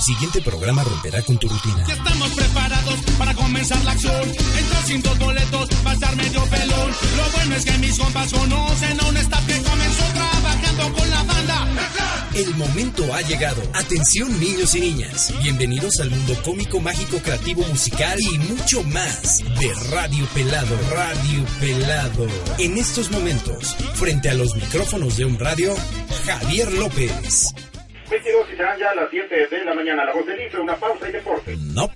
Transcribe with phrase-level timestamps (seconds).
[0.00, 1.84] El siguiente programa romperá con tu rutina.
[1.86, 4.22] Ya estamos preparados para comenzar la acción.
[4.58, 6.90] Entro sin dos boletos, va a estar medio pelón.
[7.18, 11.22] Lo bueno es que mis compas conocen a un staff que comenzó trabajando con la
[11.24, 11.68] banda.
[12.32, 13.62] El momento ha llegado.
[13.74, 15.34] Atención niños y niñas.
[15.42, 20.78] Bienvenidos al mundo cómico, mágico, creativo, musical y mucho más de Radio Pelado.
[20.92, 22.26] Radio Pelado.
[22.56, 25.74] En estos momentos, frente a los micrófonos de un radio,
[26.24, 27.52] Javier López.
[28.10, 30.04] 22 y serán ya las 7 de la mañana.
[30.04, 31.56] La voz del Ife, una pausa y deporte.
[31.56, 31.90] No,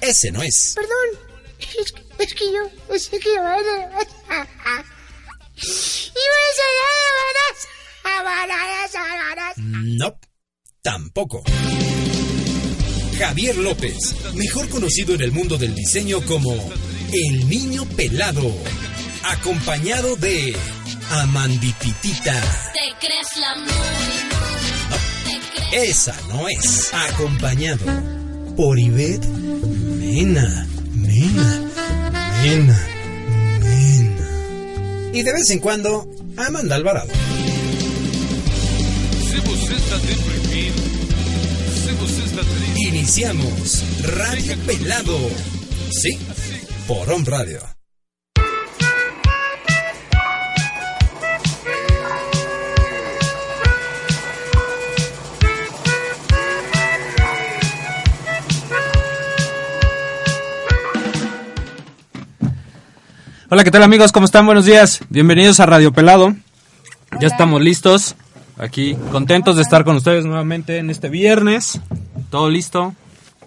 [0.00, 0.74] ese no es.
[0.76, 1.20] Perdón,
[1.58, 4.84] es, es que yo pensé que iba a...
[9.56, 10.18] No,
[10.82, 11.42] tampoco.
[13.18, 13.96] Javier López,
[14.34, 16.52] mejor conocido en el mundo del diseño como
[17.12, 18.54] El Niño Pelado,
[19.24, 20.54] acompañado de
[21.10, 22.40] Amandititita.
[22.74, 24.75] Te crees la muy, No,
[25.72, 26.90] esa no es.
[27.10, 27.84] Acompañado
[28.56, 31.70] por Ivette Mena, Mena,
[32.42, 32.88] Mena,
[33.60, 35.10] Mena.
[35.12, 37.10] Y de vez en cuando, Amanda Alvarado.
[39.28, 40.74] Se você está deprimido,
[41.84, 45.18] se você está triste, Iniciamos Radio Pelado.
[45.90, 46.18] Sí,
[46.86, 47.75] por On Radio.
[63.48, 64.10] Hola, ¿qué tal amigos?
[64.10, 64.44] ¿Cómo están?
[64.44, 65.02] Buenos días.
[65.08, 66.34] Bienvenidos a Radio Pelado.
[67.20, 68.16] Ya estamos listos.
[68.58, 71.80] Aquí, contentos de estar con ustedes nuevamente en este viernes.
[72.28, 72.92] Todo listo.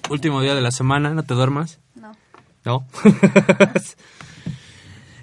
[0.10, 1.14] Último día de la semana.
[1.14, 1.80] ¿No te duermas?
[1.96, 2.16] No.
[2.64, 2.88] No.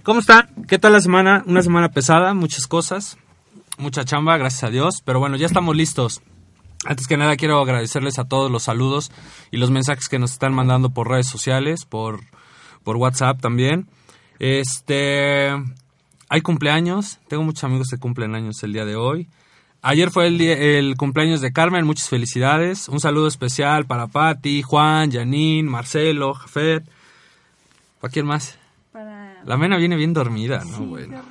[0.02, 0.50] ¿Cómo están?
[0.68, 1.42] ¿Qué tal la semana?
[1.46, 3.16] Una semana pesada, muchas cosas.
[3.78, 4.96] Mucha chamba, gracias a Dios.
[5.06, 6.20] Pero bueno, ya estamos listos.
[6.84, 9.10] Antes que nada quiero agradecerles a todos los saludos
[9.50, 12.20] y los mensajes que nos están mandando por redes sociales, por,
[12.84, 13.88] por WhatsApp también.
[14.38, 15.50] Este,
[16.28, 19.28] hay cumpleaños, tengo muchos amigos que cumplen años el día de hoy.
[19.82, 22.88] Ayer fue el, día- el cumpleaños de Carmen, muchas felicidades.
[22.88, 26.84] Un saludo especial para Patti, Juan, Janine, Marcelo, Jafet.
[28.00, 28.58] ¿Para quién más?
[28.92, 29.42] Para.
[29.44, 30.78] La mena viene bien dormida, ¿no?
[30.78, 31.22] Sí, bueno.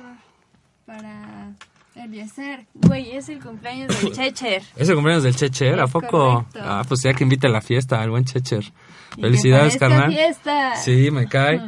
[0.86, 1.52] Para.
[1.96, 2.66] Eliezer.
[2.74, 4.62] Güey, es el cumpleaños del Checher.
[4.76, 6.46] Es el cumpleaños del Checher, ¿a poco?
[6.46, 6.60] correcto.
[6.62, 8.72] Ah, pues ya que invite a la fiesta al buen Checher.
[9.20, 10.12] Felicidades, carnal.
[10.12, 10.76] fiesta.
[10.76, 11.60] Sí, me cae.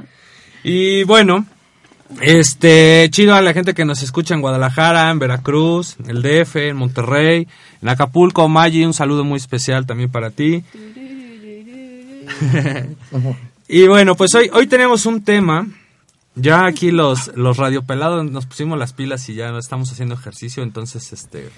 [0.65, 1.47] Y bueno,
[2.21, 6.57] este, chido a la gente que nos escucha en Guadalajara, en Veracruz, en el DF,
[6.57, 7.47] en Monterrey,
[7.83, 10.65] en Acapulco, Maggi, un saludo muy especial también para ti.
[13.69, 15.67] y bueno, pues hoy, hoy tenemos un tema.
[16.35, 20.63] Ya aquí los, los radiopelados nos pusimos las pilas y ya no estamos haciendo ejercicio,
[20.63, 21.51] entonces este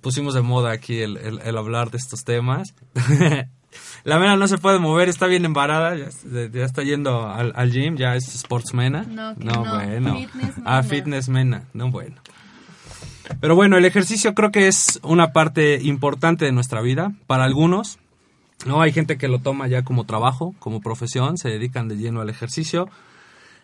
[0.00, 2.74] pusimos de moda aquí el, el- el hablar de estos temas.
[4.04, 6.08] La mena no se puede mover, está bien embarada, ya,
[6.52, 9.02] ya está yendo al, al gym, ya es sportsmena.
[9.02, 10.14] No, que no, bueno.
[10.16, 12.16] fitness ah, fitness mena, no bueno.
[13.40, 17.98] Pero bueno, el ejercicio creo que es una parte importante de nuestra vida para algunos.
[18.64, 22.20] No, hay gente que lo toma ya como trabajo, como profesión, se dedican de lleno
[22.20, 22.88] al ejercicio.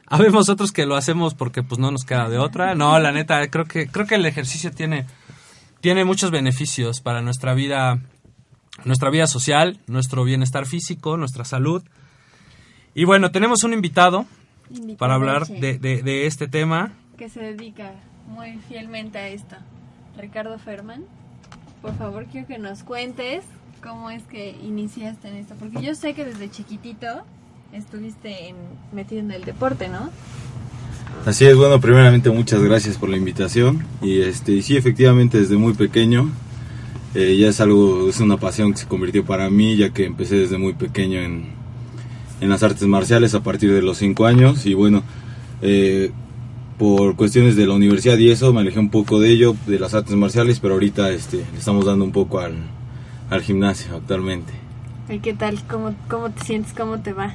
[0.06, 2.74] Habemos otros que lo hacemos porque pues no nos queda de otra.
[2.74, 5.06] No, la neta, creo que creo que el ejercicio tiene
[5.80, 8.00] tiene muchos beneficios para nuestra vida
[8.84, 11.82] nuestra vida social, nuestro bienestar físico, nuestra salud.
[12.94, 14.26] Y bueno, tenemos un invitado
[14.70, 16.92] Invitado, para hablar de, de- de este tema.
[17.18, 17.92] Que se dedica
[18.26, 19.56] muy fielmente a esto.
[20.18, 21.04] Ricardo Ferman,
[21.80, 23.44] por favor, quiero que nos cuentes
[23.82, 25.54] cómo es que iniciaste en esto.
[25.58, 27.06] Porque yo sé que desde chiquitito
[27.72, 28.56] estuviste en-
[28.92, 30.10] metido en el deporte, ¿no?
[31.26, 35.56] Así es, bueno, primeramente muchas gracias por la invitación y este y sí, efectivamente desde
[35.56, 36.30] muy pequeño
[37.14, 40.36] eh, ya es algo, es una pasión que se convirtió para mí ya que empecé
[40.36, 41.46] desde muy pequeño en,
[42.40, 45.02] en las artes marciales a partir de los 5 años y bueno,
[45.60, 46.10] eh,
[46.78, 49.94] por cuestiones de la universidad y eso me alejé un poco de ello, de las
[49.94, 52.54] artes marciales, pero ahorita este, le estamos dando un poco al,
[53.30, 54.52] al gimnasio actualmente.
[55.08, 55.62] ¿Y qué tal?
[55.68, 56.72] ¿Cómo, cómo te sientes?
[56.72, 57.34] ¿Cómo te va?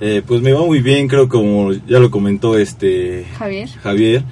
[0.00, 3.68] Eh, pues me va muy bien, creo como ya lo comentó este Javier.
[3.68, 4.24] Javier,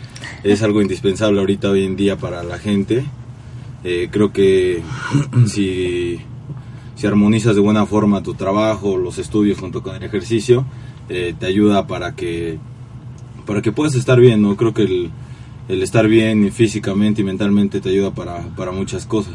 [0.43, 3.05] es algo indispensable ahorita hoy en día para la gente.
[3.85, 4.83] Eh, creo que
[5.47, 6.21] si,
[6.97, 10.67] si armonizas de buena forma tu trabajo, los estudios junto con el ejercicio,
[11.09, 12.59] eh, te ayuda para que,
[13.47, 14.57] para que puedas estar bien, ¿no?
[14.57, 15.11] Creo que el,
[15.69, 19.35] el estar bien físicamente y mentalmente te ayuda para, para muchas cosas.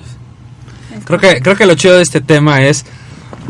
[1.04, 2.86] Creo que, creo que lo chido de este tema es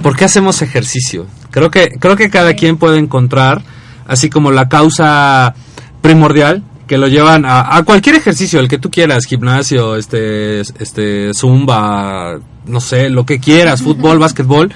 [0.01, 1.27] ¿por qué hacemos ejercicio?
[1.51, 3.61] Creo que, creo que cada quien puede encontrar,
[4.07, 5.55] así como la causa
[6.01, 11.33] primordial, que lo llevan a, a cualquier ejercicio, el que tú quieras, gimnasio, este, este,
[11.33, 14.71] zumba, no sé, lo que quieras, fútbol, básquetbol.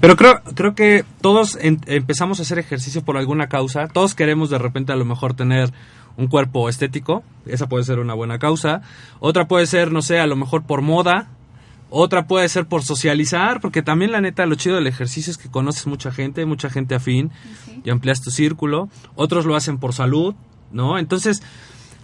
[0.00, 3.88] Pero creo, creo que todos en- empezamos a hacer ejercicio por alguna causa.
[3.88, 5.72] Todos queremos de repente a lo mejor tener
[6.16, 7.24] un cuerpo estético.
[7.46, 8.82] Esa puede ser una buena causa.
[9.20, 11.28] Otra puede ser, no sé, a lo mejor por moda.
[11.88, 15.48] Otra puede ser por socializar, porque también la neta lo chido del ejercicio es que
[15.48, 17.30] conoces mucha gente, mucha gente afín
[17.84, 18.88] y amplias tu círculo.
[19.14, 20.34] Otros lo hacen por salud,
[20.70, 20.98] ¿no?
[20.98, 21.42] Entonces,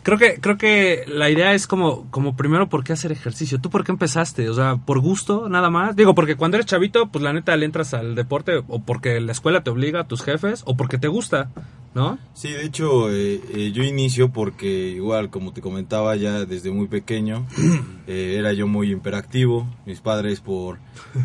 [0.03, 3.61] creo que creo que la idea es como como primero por qué hacer ejercicio.
[3.61, 4.49] ¿Tú por qué empezaste?
[4.49, 5.97] O sea, por gusto nada más.
[5.97, 9.33] Digo, porque cuando eres chavito, pues la neta le entras al deporte o porque la
[9.33, 11.51] escuela te obliga, tus jefes o porque te gusta,
[11.95, 12.19] ¿no?
[12.35, 16.89] Sí, de hecho, eh, eh, yo inicio porque igual, como te comentaba, ya desde muy
[16.89, 17.47] pequeño
[18.07, 19.67] eh, era yo muy hiperactivo.
[19.87, 20.79] Mis padres, por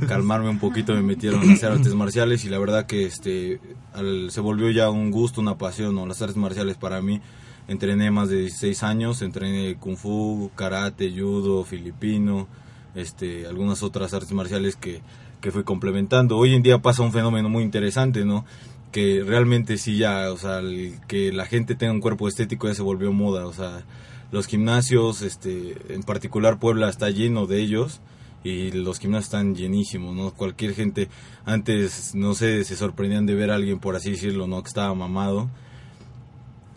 [0.08, 3.60] calmarme un poquito, me metieron a hacer artes marciales y la verdad que este
[3.94, 6.06] al- se volvió ya un gusto, una pasión, ¿no?
[6.06, 7.22] las artes marciales para mí.
[7.70, 12.48] Entrené más de 16 años, entrené kung fu, karate, judo, filipino,
[12.96, 15.02] este, algunas otras artes marciales que,
[15.42, 16.38] que fui complementando.
[16.38, 18.46] Hoy en día pasa un fenómeno muy interesante, ¿no?
[18.92, 22.74] Que realmente sí ya, o sea, el que la gente tenga un cuerpo estético ya
[22.74, 23.84] se volvió moda, o sea,
[24.32, 28.02] los gimnasios, este, en particular Puebla está lleno de ellos
[28.44, 30.32] y los gimnasios están llenísimos, ¿no?
[30.32, 31.10] Cualquier gente
[31.46, 34.62] antes, no sé, se sorprendían de ver a alguien, por así decirlo, ¿no?
[34.64, 35.50] Que estaba mamado.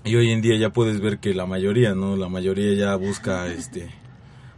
[0.04, 2.16] Y hoy en día ya puedes ver que la mayoría, ¿no?
[2.16, 3.90] La mayoría ya busca, este,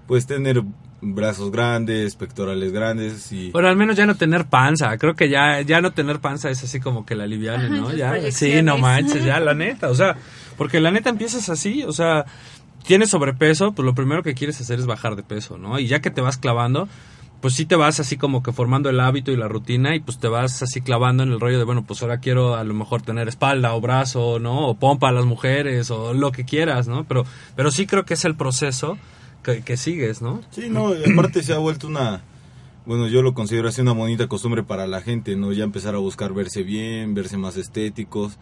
[0.07, 0.63] pues tener
[1.03, 3.51] brazos grandes, pectorales grandes y...
[3.53, 4.97] Pero al menos ya no tener panza.
[4.97, 7.93] Creo que ya, ya no tener panza es así como que la aliviane, Ajá, ¿no?
[7.93, 9.91] Ya, sí, no manches, ya, la neta.
[9.91, 10.17] O sea,
[10.57, 12.25] porque la neta empiezas así, o sea,
[12.87, 15.79] tienes sobrepeso, pues lo primero que quieres hacer es bajar de peso, ¿no?
[15.79, 16.89] Y ya que te vas clavando,
[17.41, 20.19] pues sí te vas así como que formando el hábito y la rutina y pues
[20.19, 23.03] te vas así clavando en el rollo de, bueno, pues ahora quiero a lo mejor
[23.03, 24.69] tener espalda o brazo, ¿no?
[24.69, 27.03] O pompa a las mujeres o lo que quieras, ¿no?
[27.05, 27.25] Pero,
[27.57, 28.97] pero sí creo que es el proceso
[29.43, 30.41] que, que sigues, ¿no?
[30.51, 32.23] Sí, no, y aparte se ha vuelto una,
[32.85, 35.53] bueno, yo lo considero así una bonita costumbre para la gente, ¿no?
[35.53, 38.39] Ya empezar a buscar verse bien, verse más estéticos,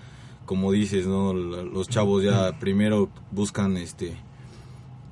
[0.47, 1.35] como dices, ¿no?
[1.35, 4.17] Los chavos ya primero buscan, este,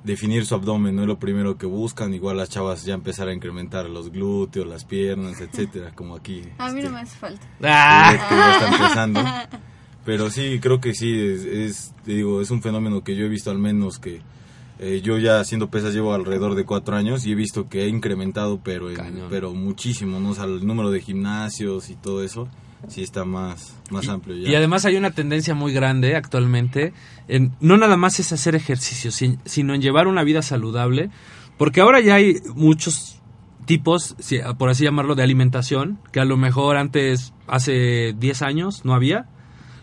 [0.03, 3.33] definir su abdomen, no es lo primero que buscan, igual las chavas ya empezar a
[3.33, 6.43] incrementar los glúteos, las piernas, etcétera, como aquí.
[6.57, 7.47] A mí este, no me hace falta.
[7.61, 8.15] Ah.
[8.29, 9.21] ya está empezando.
[10.05, 13.29] Pero sí, creo que sí, es, es, te digo, es un fenómeno que yo he
[13.29, 14.21] visto al menos que
[14.79, 17.87] eh, yo ya haciendo pesas llevo alrededor de cuatro años y he visto que he
[17.89, 18.95] incrementado, pero en-
[19.29, 20.29] pero muchísimo, ¿no?
[20.29, 22.47] O sea, el número de gimnasios y todo eso
[22.87, 24.49] sí está más, más amplio ya.
[24.49, 26.93] Y además hay una tendencia muy grande actualmente
[27.27, 31.09] en no nada más es hacer ejercicio, sin- sino en llevar una vida saludable,
[31.57, 33.19] porque ahora ya hay muchos
[33.65, 38.85] tipos, si- por así llamarlo, de alimentación, que a lo mejor antes, hace 10 años,
[38.85, 39.27] no había,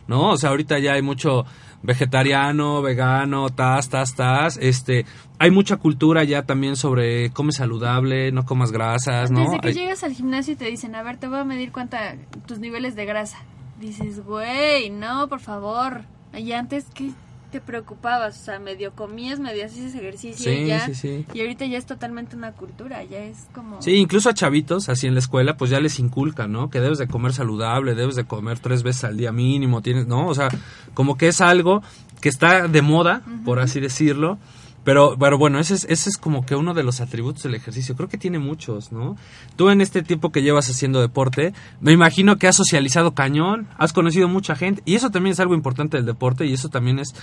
[0.08, 0.30] ¿no?
[0.30, 1.44] O sea, ahorita ya hay mucho
[1.86, 5.06] vegetariano, vegano, tas, tas, tas, este,
[5.38, 9.40] hay mucha cultura ya también sobre come saludable, no comas grasas, ¿no?
[9.44, 11.72] Desde que Hay- llegas al gimnasio y te dicen, a ver, te voy a medir
[11.72, 13.38] cuánta tus niveles de grasa.
[13.80, 16.02] Dices, güey, no, por favor.
[16.36, 17.10] Y antes, ¿qué
[17.56, 18.38] te preocupabas?
[18.38, 20.84] O sea, medio comías, medio hacías ejercicio Sí, y ya.
[20.84, 21.24] sí, sí.
[21.32, 23.80] Y ahorita ya es totalmente una cultura, ya es como...
[23.80, 26.68] Sí, incluso a chavitos, así en la escuela, pues ya les inculcan, ¿no?
[26.68, 30.26] Que debes de comer saludable, debes de comer tres veces al día mínimo, tienes, ¿no?
[30.26, 30.48] O sea,
[30.92, 31.82] como que es algo
[32.20, 34.38] que está de moda, por así decirlo.
[34.86, 37.96] Pero, pero bueno, ese es, ese es como que uno de los atributos del ejercicio.
[37.96, 39.16] Creo que tiene muchos, ¿no?
[39.56, 43.92] Tú en este tiempo que llevas haciendo deporte, me imagino que has socializado cañón, has
[43.92, 47.16] conocido mucha gente, y eso también es algo importante del deporte, y eso también es,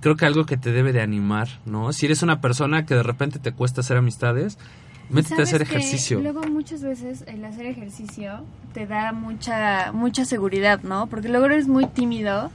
[0.00, 1.92] creo que algo que te debe de animar, ¿no?
[1.92, 4.56] Si eres una persona que de repente te cuesta hacer amistades,
[5.10, 6.20] métete a ¿Sabes hacer ejercicio.
[6.20, 11.08] Luego muchas veces el hacer ejercicio te da mucha mucha seguridad, ¿no?
[11.08, 12.50] Porque luego eres muy tímido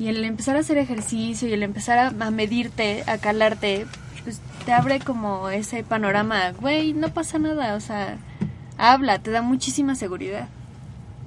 [0.00, 3.86] y el empezar a hacer ejercicio y el empezar a, a medirte, a calarte,
[4.24, 8.16] pues te abre como ese panorama, güey, no pasa nada, o sea,
[8.78, 10.48] habla, te da muchísima seguridad.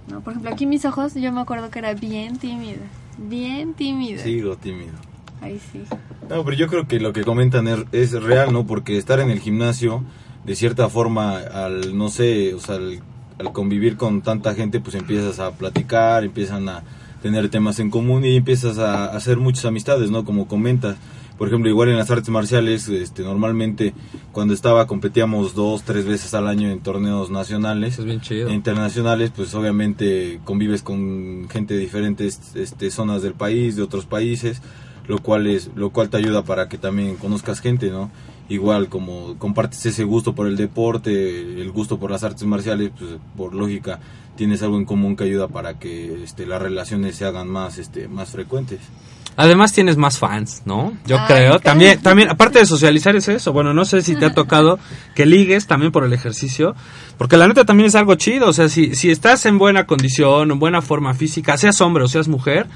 [0.10, 0.22] ¿No?
[0.22, 2.82] Por ejemplo, aquí mis ojos, yo me acuerdo que era bien tímida,
[3.20, 4.24] bien tímida.
[4.24, 4.94] Sigo tímido.
[5.40, 5.84] Ahí sí.
[6.28, 8.66] No, pero yo creo que lo que comentan es, es real, ¿no?
[8.66, 10.04] Porque estar en el gimnasio,
[10.46, 13.04] de cierta forma, al, no sé, o sea, al,
[13.38, 16.84] al convivir con tanta gente, pues empiezas a platicar, empiezan a
[17.24, 20.26] tener temas en común y empiezas a hacer muchas amistades, ¿no?
[20.26, 20.98] Como comentas.
[21.38, 23.94] por ejemplo, igual en las artes marciales, este, normalmente
[24.34, 27.98] cuando estaba competíamos dos, tres veces al año en torneos nacionales.
[27.98, 28.50] Es bien chido.
[28.50, 34.06] E internacionales, pues obviamente convives con gente de diferentes este, zonas del país, de otros
[34.06, 34.62] países,
[35.08, 38.12] lo cual es, lo cual te ayuda para que también conozcas gente, ¿no?
[38.50, 41.12] Igual como compartes ese gusto por el deporte,
[41.62, 44.00] el gusto por las artes marciales, pues por lógica
[44.36, 48.08] tienes algo en común que ayuda para que este, las relaciones se hagan más, este,
[48.08, 48.80] más frecuentes.
[49.36, 50.94] Además tienes más fans, ¿no?
[51.08, 51.60] Yo Ay, creo.
[51.60, 53.52] También, también, aparte de socializar es eso.
[53.52, 54.78] Bueno, no sé si te ha tocado
[55.16, 56.76] que ligues también por el ejercicio.
[57.18, 58.48] Porque la neta también es algo chido.
[58.50, 62.08] O sea, si, si estás en buena condición, en buena forma física, seas hombre o
[62.08, 62.68] seas mujer,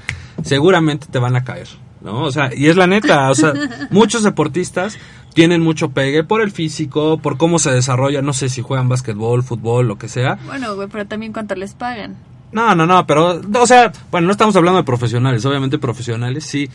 [0.42, 1.68] seguramente te van a caer,
[2.00, 2.24] ¿no?
[2.24, 3.30] O sea, y es la neta.
[3.30, 3.52] O sea,
[3.90, 4.98] muchos deportistas
[5.34, 8.22] tienen mucho pegue por el físico, por cómo se desarrolla.
[8.22, 10.38] No sé si juegan básquetbol, fútbol, lo que sea.
[10.46, 12.16] Bueno, güey, pero también cuánto les pagan.
[12.52, 16.68] No, no, no, pero, o sea, bueno, no estamos hablando de profesionales, obviamente profesionales, sí.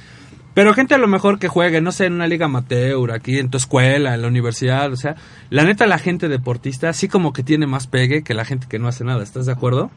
[0.54, 3.50] Pero gente a lo mejor que juegue, no sé, en una liga amateur, aquí en
[3.50, 5.16] tu escuela, en la universidad, o sea,
[5.50, 8.78] la neta la gente deportista sí como que tiene más pegue que la gente que
[8.78, 9.90] no hace nada, ¿estás de acuerdo?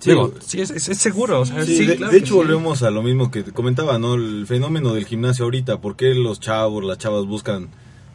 [0.00, 0.10] Sí.
[0.10, 2.34] Digo, sí, es, es- es seguro, o sea, Sí, sí, de, claro de hecho sí.
[2.34, 4.14] volvemos a lo mismo que te comentaba, ¿no?
[4.14, 7.68] El fenómeno del gimnasio ahorita, ¿por qué los chavos, las chavas buscan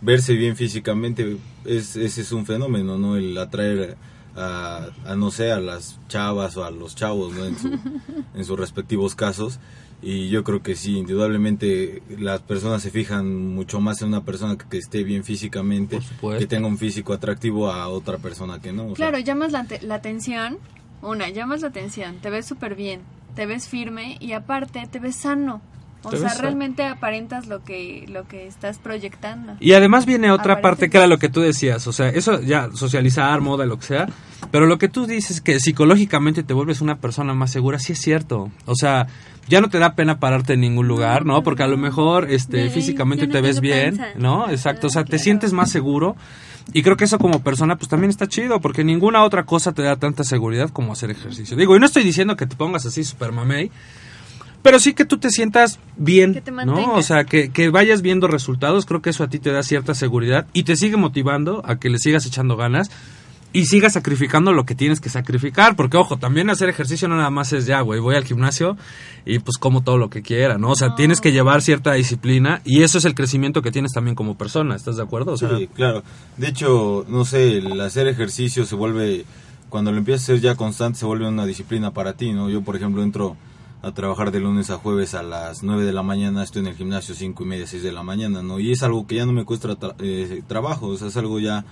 [0.06, 1.38] verse bien físicamente?
[1.66, 3.18] Es, ese es un fenómeno, ¿no?
[3.18, 3.98] El atraer
[4.36, 7.46] a, a, no sé, a las chavas o a los chavos, ¿no?
[7.46, 7.80] En, su-
[8.36, 9.60] en sus respectivos casos.
[10.02, 14.58] Y yo creo que sí, indudablemente las personas se fijan mucho más en una persona
[14.58, 16.00] que, que esté bien físicamente,
[16.38, 18.84] que tenga un físico atractivo a otra persona que no.
[18.84, 20.58] o sea, Claro, llamas la, te- la atención.
[21.02, 22.18] Una, llamas la atención.
[22.22, 23.02] Te ves súper bien.
[23.36, 25.62] Te ves firme y aparte te ves sano.
[26.14, 29.54] O sea, ves realmente aparentas lo que, lo que estás proyectando.
[29.60, 32.70] Y además viene otra parte que era lo que tú decías, o sea, eso ya
[32.74, 34.08] socializar, moda, lo que sea,
[34.52, 38.00] pero lo que tú dices que psicológicamente te vuelves una persona más segura, sí es
[38.02, 38.52] cierto.
[38.66, 39.08] O sea,
[39.48, 41.44] ya no te da pena pararte en ningún lugar, ¿no?
[41.44, 44.14] Porque a lo mejor este físicamente no te ves bien, panza.
[44.18, 44.50] ¿no?
[44.50, 45.24] Exacto, o sea, Ah, te claro.
[45.24, 46.16] sientes más seguro.
[46.74, 49.84] Y creo que eso como persona pues también está chido, porque ninguna otra cosa te
[49.84, 51.56] da tanta seguridad como hacer ejercicio.
[51.56, 53.70] Digo, y no estoy diciendo que te pongas así super mamey,
[54.66, 56.96] pero sí que tú te sientas bien, Que te ¿no?
[56.96, 59.94] O sea, que, que vayas viendo resultados, creo que eso a ti te da cierta
[59.94, 62.90] seguridad y te sigue motivando a que le sigas echando ganas
[63.54, 67.30] y sigas sacrificando lo que tienes que sacrificar, porque ojo, también hacer ejercicio no nada
[67.30, 68.76] más es ya, güey, voy al gimnasio
[69.24, 70.72] y pues como todo lo que quiera, ¿no?
[70.72, 74.16] O sea, tienes que llevar cierta disciplina y eso es el crecimiento que tienes también
[74.16, 75.34] como persona, ¿estás de acuerdo?
[75.34, 76.02] O sea, Sí, claro.
[76.38, 79.26] De hecho, no sé, el hacer ejercicio se vuelve,
[79.70, 82.50] cuando lo empiezas a hacer ya constante, se vuelve una disciplina para ti, ¿no?
[82.50, 83.38] Yo, por ejemplo, entro
[83.86, 86.76] a trabajar de lunes a jueves a las 9 de la mañana, estoy en el
[86.76, 88.60] gimnasio 5 y media, 6 de la mañana, ¿no?
[88.60, 91.66] Y es algo que ya no me cuesta eh, trabajo, o sea, es algo ya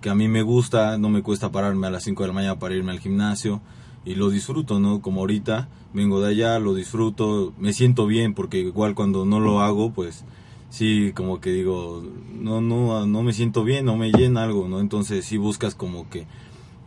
[0.00, 2.58] que a mí me gusta, no me cuesta pararme a las 5 de la mañana
[2.58, 3.60] para irme al gimnasio
[4.06, 5.02] y lo disfruto, ¿no?
[5.02, 9.60] Como ahorita vengo de allá, lo disfruto, me siento bien porque igual cuando no lo
[9.60, 10.24] hago, pues
[10.70, 12.02] sí, como que digo,
[12.32, 14.80] no, no, no me siento bien, no me llena algo, ¿no?
[14.80, 16.26] Entonces sí buscas como que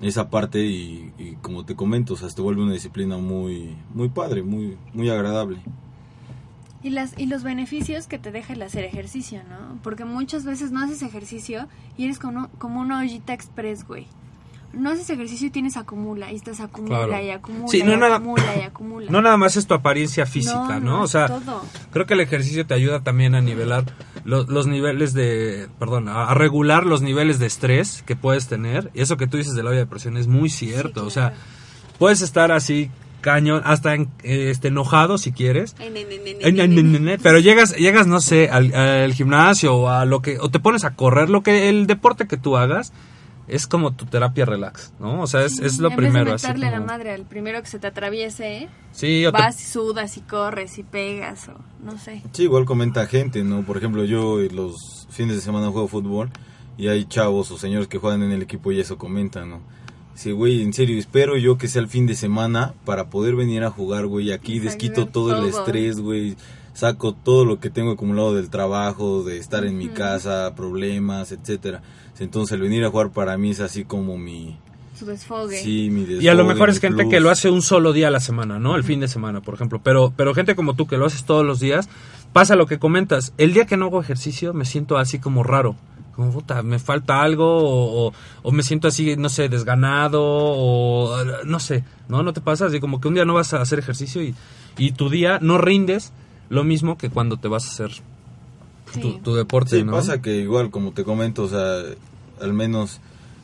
[0.05, 4.09] esa parte y, y como te comento, o sea, te vuelve una disciplina muy, muy
[4.09, 5.59] padre, muy, muy agradable.
[6.83, 9.79] Y, las, y los beneficios que te deja el hacer ejercicio, ¿no?
[9.83, 11.67] Porque muchas veces no haces ejercicio
[11.97, 14.07] y eres como, como una ollita express, güey.
[14.73, 17.23] No haces ejercicio y tienes acumula, y estás acumula Claro.
[17.23, 19.11] y acumula Sí, y no nada- acumula y acumula.
[19.11, 21.01] no nada más es tu apariencia física, ¿no?
[21.03, 21.63] O sea, todo.
[21.91, 23.85] Creo que el ejercicio te ayuda también a nivelar
[24.25, 28.89] lo- los niveles de, perdón, a, regular los niveles de estrés que puedes tener.
[28.95, 31.05] Y eso que tú dices de la olla de presión es muy cierto.
[31.05, 31.33] O sea,
[31.99, 32.89] puedes estar así
[33.21, 35.75] cañón, hasta en- eh, este, enojado si quieres.
[37.23, 40.83] Pero llegas, llegas, no sé, al, al gimnasio o a lo que, o te pones
[40.83, 42.91] a correr, lo que, el deporte que tú hagas
[43.47, 45.21] es como tu terapia relax, ¿no?
[45.21, 46.31] O sea, es, es lo en primero.
[46.31, 49.31] Vez así de meterle como- la madre al primero que se te atraviese, Sí, o
[49.31, 52.21] te- vas y sudas y corres y pegas o no sé.
[52.31, 53.63] Sí, igual comenta gente, ¿no?
[53.63, 56.29] Por ejemplo, yo los fines de semana juego fútbol
[56.77, 59.61] y hay chavos o señores que juegan en el equipo y eso comentan, ¿no?
[60.13, 63.63] Dice, güey, en serio, espero yo que sea el fin de semana para poder venir
[63.63, 64.31] a jugar, güey.
[64.31, 65.59] Aquí desquito sacar todo el todo.
[65.59, 66.35] estrés, güey.
[66.73, 71.81] Saco todo lo que tengo acumulado del trabajo, de estar en mi casa, problemas, etcétera.
[72.19, 74.57] Entonces, el venir a jugar para mí es así como mi...
[74.97, 75.57] Su desfogue.
[75.57, 77.11] Sí, mi Y a lo desfogue, mejor es gente plus.
[77.11, 78.75] que lo hace un solo día a la semana, ¿no?
[78.75, 79.81] El fin de semana, por ejemplo.
[79.83, 81.89] Pero, pero gente como tú que lo haces todos los días,
[82.31, 83.33] pasa lo que comentas.
[83.37, 85.75] El día que no hago ejercicio me siento así como raro.
[86.15, 88.13] Como, puta, me falta algo o, o-
[88.43, 91.15] o me siento así, no sé, desganado o
[91.45, 92.21] no sé, ¿no?
[92.23, 92.67] ¿No te pasa?
[92.67, 94.35] Así como que un día no vas a hacer ejercicio y,
[94.77, 96.13] y tu día no rindes
[96.49, 97.91] lo mismo que cuando te vas a hacer
[98.93, 99.19] tu, Sí.
[99.23, 99.91] tu deporte, Sí, ¿no?
[99.91, 101.81] pasa que igual, como te comento, o sea,
[102.41, 102.99] al menos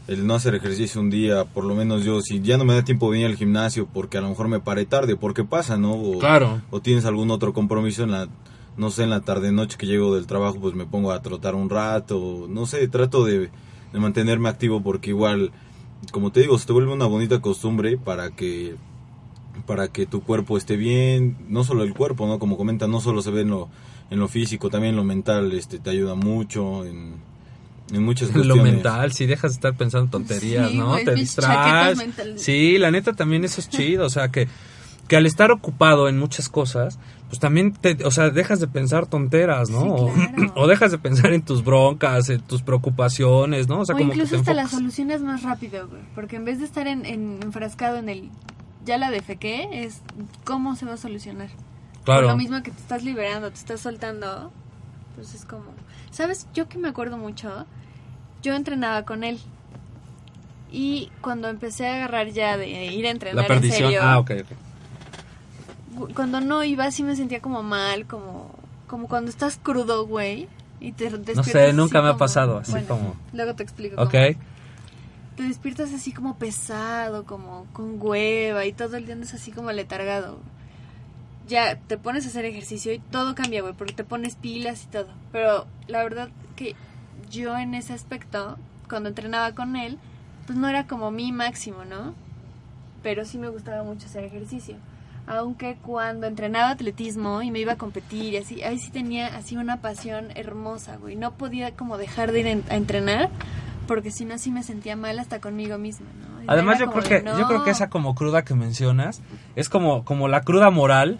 [0.07, 2.83] el no hacer ejercicio un día, por lo menos yo, si ya no me da
[2.83, 5.93] tiempo de venir al gimnasio porque a lo mejor me paré tarde, porque pasa, ¿no?
[5.93, 6.61] O, Claro.
[6.71, 8.27] o tienes algún otro compromiso en la
[8.77, 11.53] no sé, en la tarde noche que llego del trabajo, pues me pongo a trotar
[11.53, 13.49] un rato, no sé, trato de,
[13.91, 15.51] de mantenerme activo porque igual,
[16.13, 18.75] como te digo, se te vuelve una bonita costumbre para que
[19.65, 22.39] para que tu cuerpo esté bien, no solo el cuerpo, ¿no?
[22.39, 23.69] Como comenta, no solo se ve en lo,
[24.09, 27.15] en lo físico, también en lo mental, este, te ayuda mucho en,
[27.91, 28.57] en muchas cuestiones.
[28.57, 30.95] Lo mental, si dejas de estar pensando tonterías, Sí, ¿no?
[30.97, 31.99] Te distraes.
[32.37, 34.47] Sí, la neta también eso es chido, o sea, que,
[35.07, 36.99] que al estar ocupado en muchas cosas,
[37.29, 39.81] pues también te, o sea, dejas de pensar tonteras, ¿no?
[39.81, 40.53] Sí, O- claro.
[40.55, 43.81] o, dejas de pensar en tus broncas, en tus preocupaciones, ¿no?
[43.81, 44.79] O sea, o como que incluso te hasta la enfocas.
[44.79, 46.01] solución es más rápido, güey.
[46.15, 48.29] Porque en vez de estar en, en- enfrascado en el
[48.85, 50.01] ya la defequé, es
[50.45, 51.49] cómo se va a solucionar.
[52.03, 52.21] Claro.
[52.21, 54.51] Por lo mismo que te estás liberando, te estás soltando,
[55.15, 55.65] pues es como...
[56.11, 56.47] ¿Sabes?
[56.53, 57.65] Yo que me acuerdo mucho,
[58.41, 59.39] yo entrenaba con él.
[60.71, 63.85] Y cuando empecé a agarrar ya de ir a entrenar La perdición.
[63.85, 65.97] en serio, Ah, ok, ok.
[65.97, 68.51] gu- cuando no iba sí me sentía como mal, como,
[68.87, 70.47] como cuando estás crudo, güey.
[70.79, 74.01] Y te despiertas sé, así nunca me ha pasado, así bueno, como- Luego te explico.
[74.01, 74.11] Ok.
[74.11, 74.37] cómo.
[75.39, 79.71] Te despiertas así como pesado, como con hueva y todo el día andas así como
[79.71, 80.37] letargado.
[81.47, 84.87] Ya te pones a hacer ejercicio y todo cambia, güey, porque te pones pilas y
[84.87, 85.07] todo.
[85.31, 86.27] Pero la verdad
[86.57, 86.75] que
[87.31, 88.57] yo en ese aspecto,
[88.89, 89.97] cuando entrenaba con él,
[90.45, 92.15] pues no era como mi máximo, ¿no?
[93.01, 94.75] Pero sí me gustaba mucho hacer ejercicio.
[95.25, 99.55] Aunque cuando entrenaba atletismo y me iba a competir y así, ahí sí tenía así
[99.55, 101.15] una pasión hermosa, güey.
[101.15, 103.29] No podía como dejar de ir a entrenar
[103.89, 106.27] porque si no sí me sentía mal hasta conmigo misma, ¿no?
[106.47, 109.21] Además yo creo que yo creo que esa como cruda que mencionas
[109.57, 111.19] es como como la cruda moral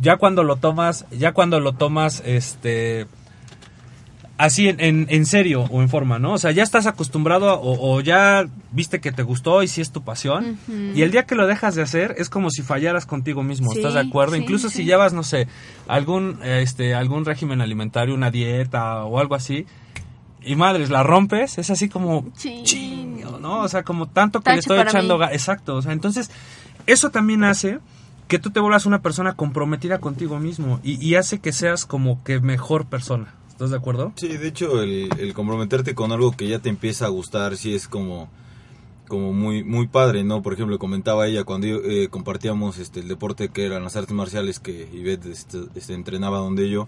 [0.00, 3.06] ya cuando lo tomas ya cuando lo tomas este
[4.38, 6.34] así en, en, en serio o en forma, ¿no?
[6.34, 9.80] O sea, ya estás acostumbrado a- o, o ya viste que te gustó y si
[9.80, 10.58] es tu pasión
[10.94, 13.78] y el día que lo dejas de hacer es como si fallaras contigo mismo, Sí,
[13.78, 14.34] ¿estás de acuerdo?
[14.34, 15.48] sí, Incluso si llevas no sé,
[15.88, 19.64] algún este algún régimen alimentario, una dieta o algo así
[20.46, 22.64] y madres, la rompes, es así como Chin.
[22.64, 23.60] chingo, ¿no?
[23.60, 26.30] O sea, como tanto que le estoy echando Exacto, o sea, entonces,
[26.86, 27.80] eso también hace
[28.28, 32.22] que tú te vuelvas una persona comprometida contigo mismo y, y hace que seas como
[32.24, 33.34] que mejor persona.
[33.50, 34.12] ¿Estás de acuerdo?
[34.16, 37.74] Sí, de hecho, el, el comprometerte con algo que ya te empieza a gustar, sí
[37.74, 38.28] es como,
[39.08, 40.42] como muy, muy padre, ¿no?
[40.42, 44.14] Por ejemplo, comentaba ella cuando yo, eh, compartíamos este, el deporte que eran las artes
[44.14, 46.86] marciales que Ivette este, este, entrenaba donde yo.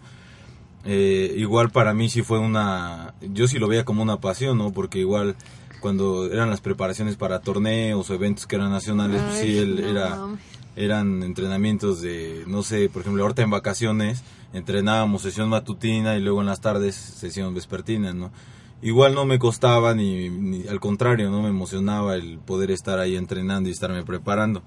[0.91, 4.73] Eh, igual para mí sí fue una, yo sí lo veía como una pasión, ¿no?
[4.73, 5.37] Porque igual
[5.81, 9.77] cuando eran las preparaciones para torneos o eventos que eran nacionales, pues sí, Ay, él
[9.83, 10.19] no era,
[10.77, 14.23] eran entrenamientos de, no sé, por ejemplo, ahorita en vacaciones
[14.55, 18.31] entrenábamos sesión matutina y luego en las tardes sesión vespertina, ¿no?
[18.81, 23.17] Igual no me costaba ni, ni- al contrario, no me emocionaba el poder estar ahí
[23.17, 24.63] entrenando y estarme preparando.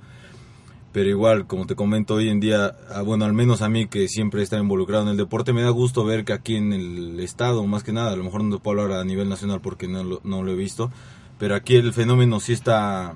[0.92, 4.10] Pero igual, como te comento hoy en día, ah, bueno, al menos a mí que
[4.10, 7.66] siempre está involucrado en el deporte, me da gusto ver que aquí en el estado,
[7.66, 10.04] más que nada, a lo mejor no te puedo hablar a nivel nacional porque no
[10.04, 10.92] lo, no lo he visto,
[11.40, 13.16] pero aquí el fenómeno sí está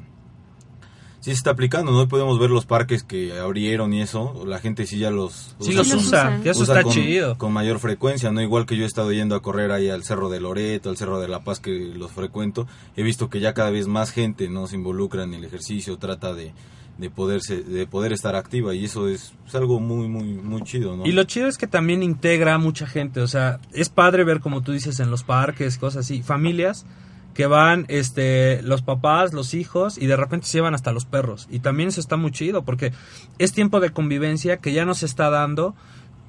[1.26, 2.08] sí se está aplicando, ¿no?
[2.08, 5.74] Podemos ver los parques que abrieron y eso, la gente sí ya los Sí Sí
[5.74, 7.36] los usa, que eso usa está con, chido.
[7.40, 8.44] con mayor frecuencia, ¿no?
[8.44, 11.20] Igual que yo he estado yendo a correr ahí al Cerro de Loreto, al Cerro
[11.20, 14.68] de La Paz, que los frecuento, he visto que ya cada vez más gente, ¿no?
[14.68, 16.54] Se involucra en el ejercicio, trata de,
[16.98, 21.06] de, poderse, de poder estar activa y eso es, algo muy, muy, muy chido, ¿no?
[21.06, 24.40] Y lo chido es que también integra a mucha gente, o sea, es padre ver
[24.40, 26.86] como tú dices en los parques, cosas así, familias
[27.34, 31.48] que van este los papás, los hijos y de repente se llevan hasta los perros
[31.52, 32.94] y también eso está muy chido porque
[33.40, 35.76] es tiempo de convivencia que ya no se está dando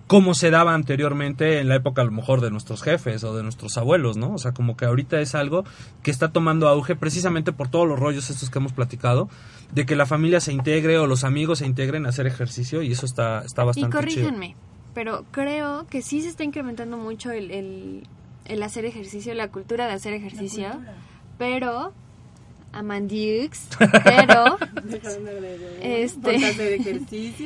[0.06, 3.42] como se daba anteriormente en la época a lo mejor de nuestros jefes o de
[3.42, 4.34] nuestros abuelos, ¿no?
[4.34, 5.64] O sea, como que ahorita es algo
[6.02, 9.28] que está tomando auge precisamente por todos los rollos estos que hemos platicado,
[9.72, 12.92] de que la familia se integre o los amigos se integren a hacer ejercicio y
[12.92, 14.26] eso está, está Y bastante chido.
[14.28, 14.54] corríjanme,
[14.94, 18.06] pero creo que sí se está incrementando mucho el, el,
[18.44, 20.68] el hacer ejercicio, la cultura de hacer ejercicio,
[21.36, 21.92] pero
[22.78, 23.68] Amandiux,
[24.04, 24.58] pero
[25.80, 26.36] este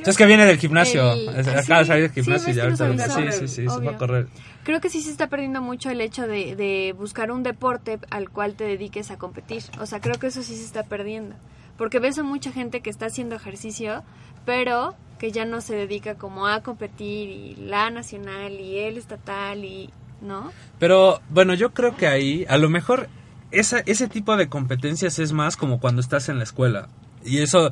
[0.06, 1.12] Es que viene del gimnasio.
[1.12, 3.38] El- Es- ah, acaba de sí, salir del sí, gimnasio ves y que ahorita Sí,
[3.38, 4.26] sí, sí, se va a correr.
[4.64, 8.30] creo que sí se está perdiendo mucho el hecho de, de buscar un deporte al
[8.30, 9.62] cual te dediques a competir.
[9.80, 11.36] O sea, creo que eso sí se está perdiendo.
[11.76, 14.02] Porque ves a mucha gente que está haciendo ejercicio,
[14.44, 19.64] pero que ya no se dedica como a competir y la nacional y el estatal
[19.64, 19.90] y...
[20.22, 20.52] ¿No?
[20.78, 23.08] Pero bueno, yo creo que ahí, a lo mejor,
[23.50, 26.88] esa, ese tipo de competencias es más como cuando estás en la escuela.
[27.24, 27.70] Y eso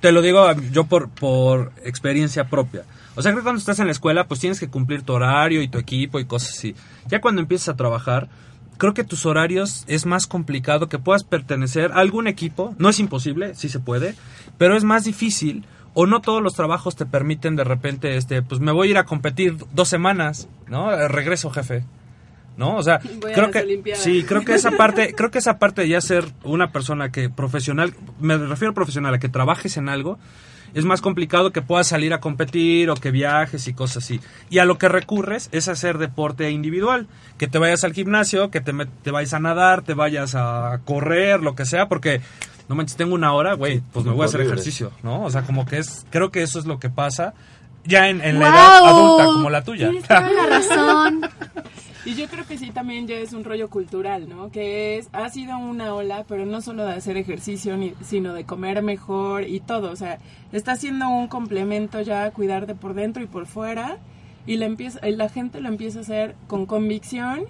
[0.00, 2.84] te lo digo yo por, por experiencia propia.
[3.16, 5.68] O sea, que cuando estás en la escuela, pues tienes que cumplir tu horario y
[5.68, 6.74] tu equipo y cosas así.
[7.06, 8.28] Ya cuando empiezas a trabajar,
[8.76, 12.74] creo que tus horarios es más complicado que puedas pertenecer a algún equipo.
[12.78, 14.14] No es imposible, sí se puede,
[14.58, 18.60] pero es más difícil o no todos los trabajos te permiten de repente, este, pues
[18.60, 20.90] me voy a ir a competir dos semanas, ¿no?
[21.08, 21.84] Regreso, jefe.
[22.56, 22.76] ¿No?
[22.76, 24.02] O sea, Voy a creo las que Olimpiadas.
[24.02, 27.28] sí, creo que esa parte, creo que esa parte de ya ser una persona que
[27.30, 30.18] profesional, me refiero a profesional a que trabajes en algo,
[30.72, 34.20] es más complicado que puedas salir a competir o que viajes y cosas así.
[34.50, 37.06] Y a lo que recurres es hacer deporte individual,
[37.38, 40.80] que te vayas al gimnasio, que te, met- te vayas a nadar, te vayas a
[40.84, 42.20] correr, lo que sea, porque
[42.68, 45.22] no manches, tengo una hora, güey, pues me voy a hacer ejercicio, ¿no?
[45.22, 47.34] O sea, como que es, creo que eso es lo que pasa
[47.84, 49.90] ya en, en la edad adulta como la tuya.
[49.90, 51.20] Tienes toda la razón.
[52.06, 54.50] Y yo creo que sí también ya es un rollo cultural, ¿no?
[54.50, 58.44] Que es, ha sido una ola, pero no solo de hacer ejercicio, ni, sino de
[58.44, 59.90] comer mejor y todo.
[59.90, 60.18] O sea,
[60.52, 63.98] está siendo un complemento ya a cuidarte por dentro y por fuera.
[64.46, 67.44] Y la, empieza, la gente lo empieza a hacer con convicción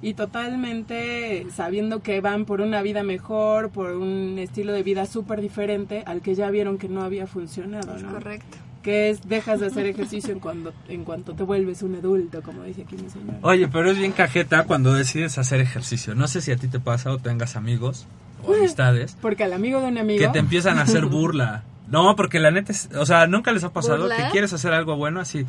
[0.00, 5.42] y totalmente sabiendo que van por una vida mejor, por un estilo de vida súper
[5.42, 8.12] diferente al que ya vieron que no había funcionado, ¿no?
[8.12, 8.56] Correcto.
[8.82, 12.62] Que es, dejas de hacer ejercicio en, cuando, en cuanto te vuelves un adulto, como
[12.62, 13.38] dice aquí mi señora.
[13.42, 16.14] Oye, pero es bien cajeta cuando decides hacer ejercicio.
[16.14, 18.06] No sé si a ti te pasa o tengas amigos
[18.44, 20.20] o amistades Porque al amigo de un amigo.
[20.24, 21.64] que te empiezan a hacer burla.
[21.88, 24.16] No, porque la neta es, o sea, nunca les ha pasado ¿Burla?
[24.18, 25.46] que quieres hacer algo bueno así.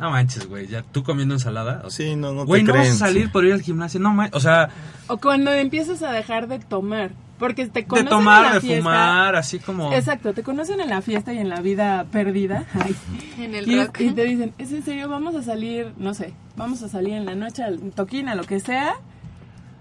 [0.00, 1.82] No manches, güey, ya tú comiendo ensalada.
[1.84, 2.98] o sea, Sí, no, no Güey, te no vas a creen.
[2.98, 4.70] salir por ir al gimnasio, no manches, o sea,
[5.08, 7.10] O cuando empiezas a dejar de tomar.
[7.42, 8.78] Porque te de conocen en tomar, la de fiesta.
[8.82, 12.66] fumar, así como Exacto, te conocen en la fiesta y en la vida perdida.
[12.74, 12.94] Ay.
[13.38, 14.00] En el y, rock.
[14.00, 15.08] y te dicen, ¿es en serio?
[15.08, 18.60] Vamos a salir, no sé, vamos a salir en la noche al toquina, lo que
[18.60, 18.94] sea.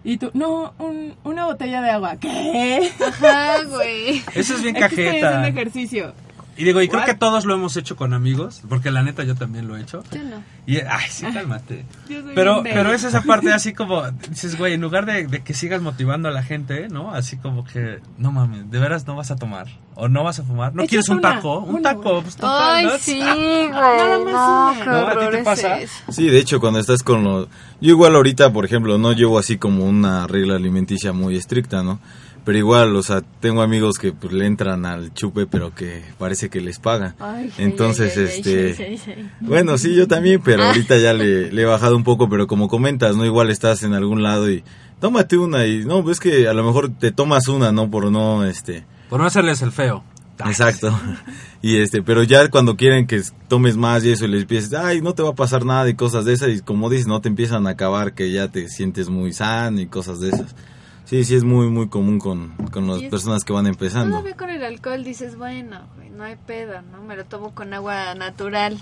[0.03, 2.15] Y tú, no, un- una botella de agua.
[2.19, 2.91] ¿Qué?
[3.07, 4.23] Ajá, güey.
[4.33, 5.47] Eso es bien Es que estoy haciendo cajeta.
[5.47, 6.13] ejercicio.
[6.57, 9.35] Y digo, y creo que todos lo hemos hecho con amigos, porque la neta yo
[9.35, 10.03] también lo he hecho.
[10.11, 10.43] Yo no.
[10.67, 11.85] Y, ay, sí, cálmate.
[12.09, 15.43] Yo soy Pero, pero es esa parte así como, dices, güey, en lugar de, de
[15.43, 17.11] que sigas motivando a la gente, ¿no?
[17.11, 19.67] Así como que, no mames, de veras no vas a tomar.
[19.95, 20.73] O no vas a fumar.
[20.73, 21.59] ¿No quieres un una, taco?
[21.59, 22.97] Un una, taco, pues total, Ay, ¿no?
[22.97, 23.19] sí,
[23.71, 24.33] Nada güey.
[24.33, 25.07] más No, ¿No?
[25.07, 25.77] ¿A ti te pasa?
[26.09, 27.47] Sí, de hecho, cuando estás con los...
[27.81, 31.99] Yo igual ahorita, por ejemplo, no llevo así como una regla alimenticia muy estricta, ¿no?
[32.43, 36.49] Pero igual, o sea, tengo amigos que pues, le entran al chupe, pero que parece
[36.49, 37.15] que les paga.
[37.19, 38.83] Ay, Entonces, ay, ay, ay, este...
[38.83, 39.31] ay, ay, ay.
[39.41, 42.67] Bueno, sí, yo también, pero ahorita ya le, le he bajado un poco, pero como
[42.67, 43.25] comentas, ¿no?
[43.25, 44.63] Igual estás en algún lado y
[44.99, 47.91] tómate una y no, pues que a lo mejor te tomas una, ¿no?
[47.91, 48.85] Por no, este...
[49.09, 50.03] Por no hacerles el feo.
[50.45, 50.97] Exacto.
[51.63, 54.99] Y este, pero ya cuando quieren que tomes más y eso y les empiezas, ay,
[54.99, 57.29] no te va a pasar nada y cosas de esas y como dices, no te
[57.29, 60.55] empiezan a acabar que ya te sientes muy sano y cosas de esas.
[61.11, 64.11] Sí, sí es muy muy común con, con las personas que van empezando.
[64.11, 65.81] Todavía con el alcohol dices, bueno,
[66.15, 67.01] no hay pedo, ¿no?
[67.03, 68.79] Me lo tomo con agua natural.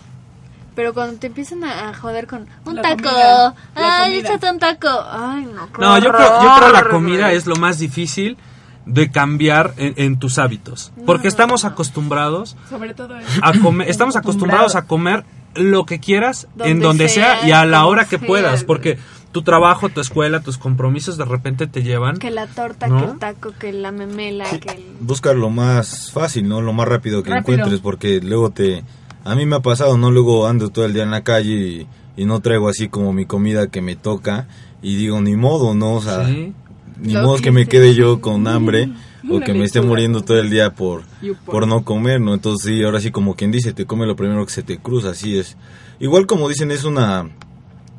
[0.75, 4.89] Pero cuando te empiezan a joder con un La taco, comida, ay, échate un taco,
[5.09, 8.37] ay, no, No, yo creo, yo creo la comida es lo más difícil
[8.85, 10.91] de cambiar en, en tus hábitos.
[11.07, 13.27] Porque estamos acostumbrados Sobre todo eso.
[13.41, 17.65] a comer, estamos acostumbrados a comer lo que quieras en Donde sea, sea, y a
[17.65, 18.99] la hora que puedas, porque
[19.31, 22.17] tu trabajo, tu escuela, tus compromisos de repente te llevan.
[22.17, 22.99] Que la torta, ¿No?
[23.05, 24.83] que el taco, que la memela, que el...
[25.01, 26.61] Buscar lo más fácil, ¿no?
[26.61, 27.53] Lo más rápido que Rápido.
[27.57, 28.83] encuentres porque luego te...
[29.25, 30.09] A mí me ha pasado, ¿no?
[30.11, 31.87] Luego ando todo el día en la calle y,
[32.21, 34.47] y no traigo así como mi comida que me toca
[34.81, 35.93] y digo, ni modo, ¿no?
[35.95, 36.53] O sea, Sí.
[36.99, 38.89] ni Lo modo que que me quede yo con hambre
[39.29, 41.03] o que me esté muriendo todo el día por,
[41.45, 42.33] por no comer, ¿no?
[42.33, 45.09] Entonces sí, ahora sí como quien dice, te come lo primero que se te cruza,
[45.11, 45.55] así es.
[45.99, 47.29] Igual como dicen, es una...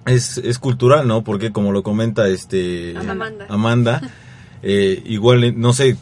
[0.06, 1.22] Es, es cultural, ¿no?
[1.22, 3.46] Porque como lo comenta este Amanda.
[3.48, 4.00] Amanda,
[4.62, 5.96] eh, igual, eh, no sé,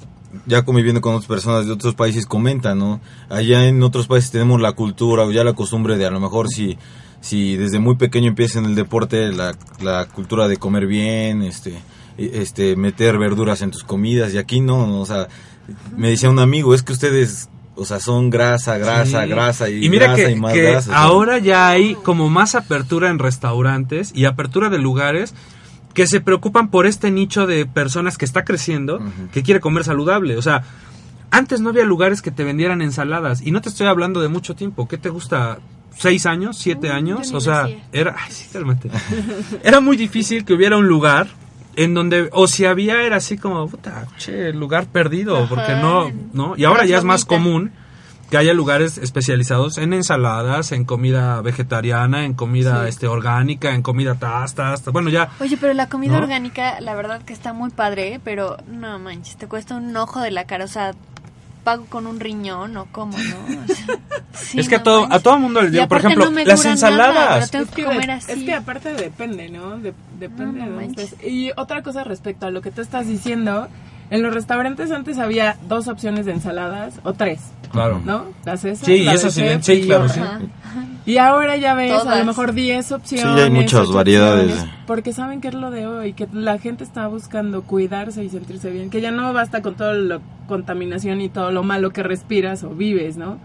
[0.46, 3.00] ya conviviendo con otras personas de otros países comentan, ¿no?
[3.28, 6.48] Allá en otros países tenemos la cultura o ya la costumbre de a lo mejor
[6.48, 6.78] si,
[7.20, 11.72] si desde muy pequeño empieza en el deporte la, la cultura de comer bien, este,
[12.18, 15.00] e- este, meter verduras en tus comidas y aquí no, ¿no?
[15.00, 15.28] o sea,
[15.96, 19.28] me decía un amigo, es que ustedes, o sea, son grasa, grasa, Sí.
[19.28, 20.96] grasa y, mira grasa que, y más que grasa.
[20.96, 25.34] ahora ya hay como más apertura en restaurantes y apertura de lugares
[25.94, 29.00] que se preocupan por este nicho de personas que está creciendo,
[29.32, 30.36] que quiere comer saludable.
[30.36, 30.62] O sea,
[31.30, 34.54] antes no había lugares que te vendieran ensaladas y no te estoy hablando de mucho
[34.54, 34.86] tiempo.
[34.86, 35.58] ¿Qué te gusta?
[35.96, 36.56] ¿Seis años?
[36.58, 37.32] ¿Siete años?
[37.32, 38.14] O sea, era...
[38.16, 38.90] Ay, sí, cálmate.
[39.64, 41.26] era muy difícil que hubiera un lugar
[41.76, 45.48] en donde, o si había, era así como, puta, che, lugar perdido, Ajá.
[45.48, 46.57] porque no, ¿no?
[46.57, 47.72] Y ahora ya es más común
[48.31, 52.88] que haya lugares especializados en ensaladas, en comida vegetariana, en comida Sí.
[52.90, 56.24] este orgánica, en comida tasta, hasta- bueno, ya Oye, pero la comida ¿No?
[56.24, 58.20] orgánica, la verdad que está muy padre, ¿eh?
[58.22, 60.94] pero no manches, te cuesta un ojo de la cara, o sea,
[61.68, 63.24] pago con un riñón o cómo, ¿no?
[63.64, 63.96] O sea,
[64.33, 65.16] sí, es que a todo manches.
[65.18, 67.50] a todo mundo le Y digo, por aparte ejemplo, no me las nada, ensaladas.
[67.50, 68.33] tengo Es que que, comer de- así.
[68.33, 69.78] es que aparte depende, ¿no?
[69.78, 71.09] De- depende de dónde.
[71.28, 73.68] Y otra cosa respecto a lo que tú estás diciendo,
[74.11, 77.40] En los restaurantes antes había dos opciones de ensaladas o tres.
[77.70, 78.00] Claro.
[78.07, 78.24] ¿No?
[78.46, 80.18] La César, Sí, la eso sí, y claro, sí.
[80.20, 80.40] Ajá.
[81.08, 83.26] Y ahora ya ves a lo mejor 10 opciones.
[83.32, 84.64] Sí, ya hay muchas variedades.
[84.86, 88.70] Porque saben que es lo de hoy, que la gente está buscando cuidarse y sentirse
[88.70, 88.90] bien.
[88.90, 92.70] Que ya no basta con toda la contaminación y todo lo malo que respiras o
[92.70, 93.38] vives, ¿no?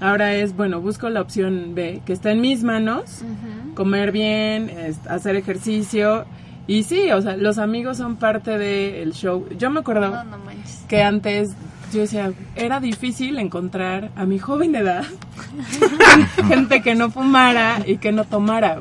[0.00, 3.22] Ahora es, bueno, busco la opción B, que está en mis manos,
[3.74, 6.24] comer bien, es- hacer ejercicio.
[6.66, 9.46] Y sí, o sea, los amigos son parte del show.
[9.58, 10.82] Yo me acuerdo No, no manches.
[10.88, 11.52] que antes
[11.92, 15.04] yo decía, era difícil encontrar a mi joven edad
[16.48, 18.80] gente que no fumara y que no tomara.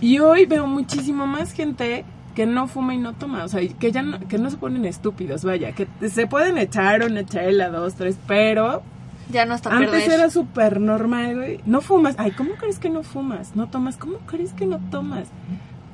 [0.00, 3.92] Y hoy veo muchísimo más gente que no fuma y no toma, o sea, que
[3.92, 7.94] ya no, que no se ponen estúpidos, vaya, que se pueden echar una chela, dos,
[7.94, 8.82] tres, pero
[9.30, 10.12] Ya no está antes perder.
[10.12, 11.60] era súper normal, güey.
[11.66, 12.14] No fumas.
[12.18, 13.54] Ay, ¿cómo crees que no fumas?
[13.54, 13.96] No tomas.
[13.96, 15.28] ¿Cómo crees que no tomas?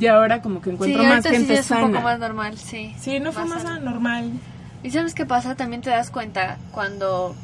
[0.01, 2.57] Y ahora como que Sí, encuentro más sí gente ya es un poco más normal,
[2.57, 2.95] sí.
[2.99, 4.31] Sí, no fumas normal.
[4.83, 5.55] ¿Y sabes qué pasa?
[5.57, 7.35] También te das cuenta cuando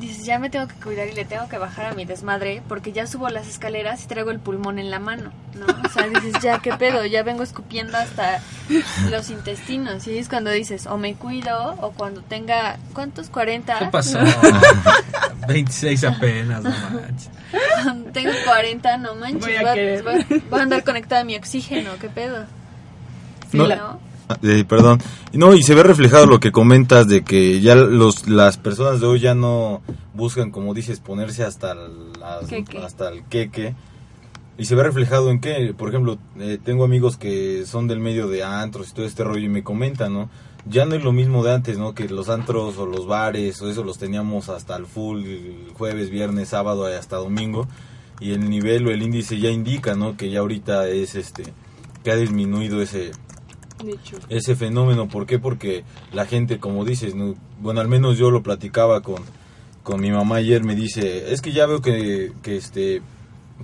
[0.00, 2.92] dices, ya me tengo que cuidar y le tengo que bajar a mi desmadre porque
[2.92, 5.66] ya subo las escaleras y traigo el pulmón en la mano, ¿no?
[5.66, 7.04] O sea, dices, ya, ¿qué pedo?
[7.04, 8.40] Ya vengo escupiendo hasta
[9.10, 10.06] los intestinos.
[10.08, 13.28] Y es cuando dices, o me cuido o cuando tenga, ¿cuántos?
[13.28, 13.78] 40.
[13.78, 14.18] ¿Qué pasó?
[15.46, 17.30] 26 apenas, no manches.
[17.84, 19.40] Cuando tengo 40, no manches.
[19.42, 22.46] Voy Voy a voy a- voy a andar conectada a mi oxígeno, ¿qué pedo?
[23.50, 23.68] Sí, No.
[23.68, 24.11] ¿no?
[24.42, 25.00] Eh, perdón.
[25.32, 29.06] No, y se ve reflejado lo que comentas de que ya los las personas de
[29.06, 29.80] hoy ya no
[30.14, 32.78] buscan, como dices, ponerse hasta las- Queque.
[32.78, 33.74] hasta el queque.
[34.58, 38.28] Y se ve reflejado en que, por ejemplo, eh, tengo amigos que son del medio
[38.28, 40.28] de antros y todo este rollo y me comentan, ¿no?
[40.68, 41.94] Ya no es lo mismo de antes, ¿no?
[41.94, 45.24] Que los antros o los bares o eso los teníamos hasta el full
[45.74, 47.66] jueves, viernes, sábado y hasta domingo.
[48.20, 50.16] Y el nivel o el índice ya indica, ¿no?
[50.16, 51.42] Que ya ahorita es este,
[52.04, 53.10] que ha disminuido ese,
[54.28, 55.08] Ese fenómeno.
[55.08, 55.38] ¿Por qué?
[55.38, 57.34] Porque la gente, como dices, ¿no?
[57.60, 59.22] bueno, al menos yo lo platicaba con,
[59.82, 63.02] con mi mamá ayer, me dice, es que ya veo que, que, este,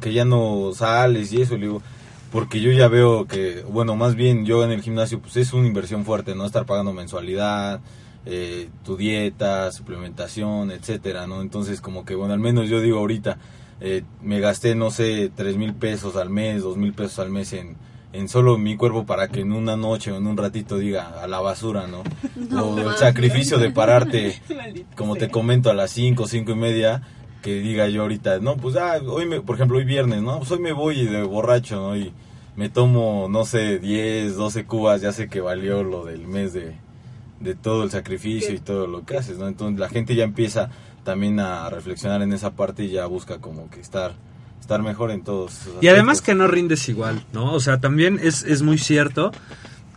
[0.01, 1.83] que ya no sales y eso, le digo,
[2.33, 5.67] porque yo ya veo que, bueno, más bien yo en el gimnasio, pues es una
[5.67, 6.45] inversión fuerte, ¿no?
[6.45, 7.81] Estar pagando mensualidad,
[8.27, 11.41] eh, tu dieta, suplementación, etcétera, ¿no?
[11.41, 13.39] Entonces, como que, bueno, al menos yo digo ahorita,
[13.81, 17.53] eh, me gasté, no sé, tres mil pesos al mes, dos mil pesos al mes
[17.53, 17.77] en,
[18.13, 21.27] en solo mi cuerpo para que en una noche o en un ratito diga a
[21.27, 22.03] la basura, ¿no?
[22.51, 24.41] No o el sacrificio de pararte,
[24.97, 27.03] como te comento, a las cinco, cinco y media,
[27.43, 30.39] que diga yo ahorita, no, pues, ah, hoy, me, por ejemplo, hoy viernes, ¿no?
[30.39, 31.97] Pues hoy me voy de borracho, ¿no?
[31.97, 32.13] Y
[32.57, 36.75] me tomo, no sé, 10, 12 cubas, ya sé que valió lo del mes de,
[37.41, 39.47] de todo el sacrificio y todo lo que haces, ¿no?
[39.47, 40.71] Entonces la gente ya empieza
[41.05, 44.15] también a reflexionar en esa parte y ya busca como que estar
[44.61, 47.53] estar mejor en todos Y además que no rindes igual, ¿no?
[47.53, 49.33] O sea, también es, es muy cierto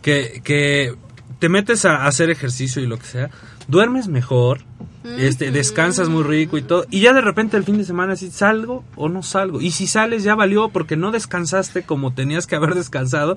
[0.00, 0.94] que, que
[1.38, 3.30] te metes a hacer ejercicio y lo que sea,
[3.68, 4.60] duermes mejor,
[5.04, 8.30] este, descansas muy rico y todo, y ya de repente el fin de semana si
[8.30, 9.60] salgo o no salgo.
[9.60, 13.36] Y si sales ya valió porque no descansaste como tenías que haber descansado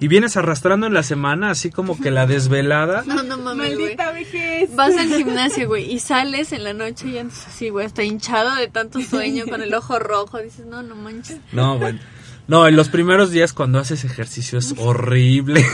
[0.00, 3.02] y vienes arrastrando en la semana así como que la desvelada.
[3.06, 3.78] No, no mames.
[3.78, 4.74] Maldita vejez.
[4.74, 8.54] Vas al gimnasio, güey, y sales en la noche y andas así, güey, hasta hinchado
[8.56, 10.38] de tanto sueño, con el ojo rojo.
[10.38, 11.38] Dices, no, no manches.
[11.52, 11.98] No, bueno.
[12.48, 15.64] No, en los primeros días cuando haces ejercicio es horrible.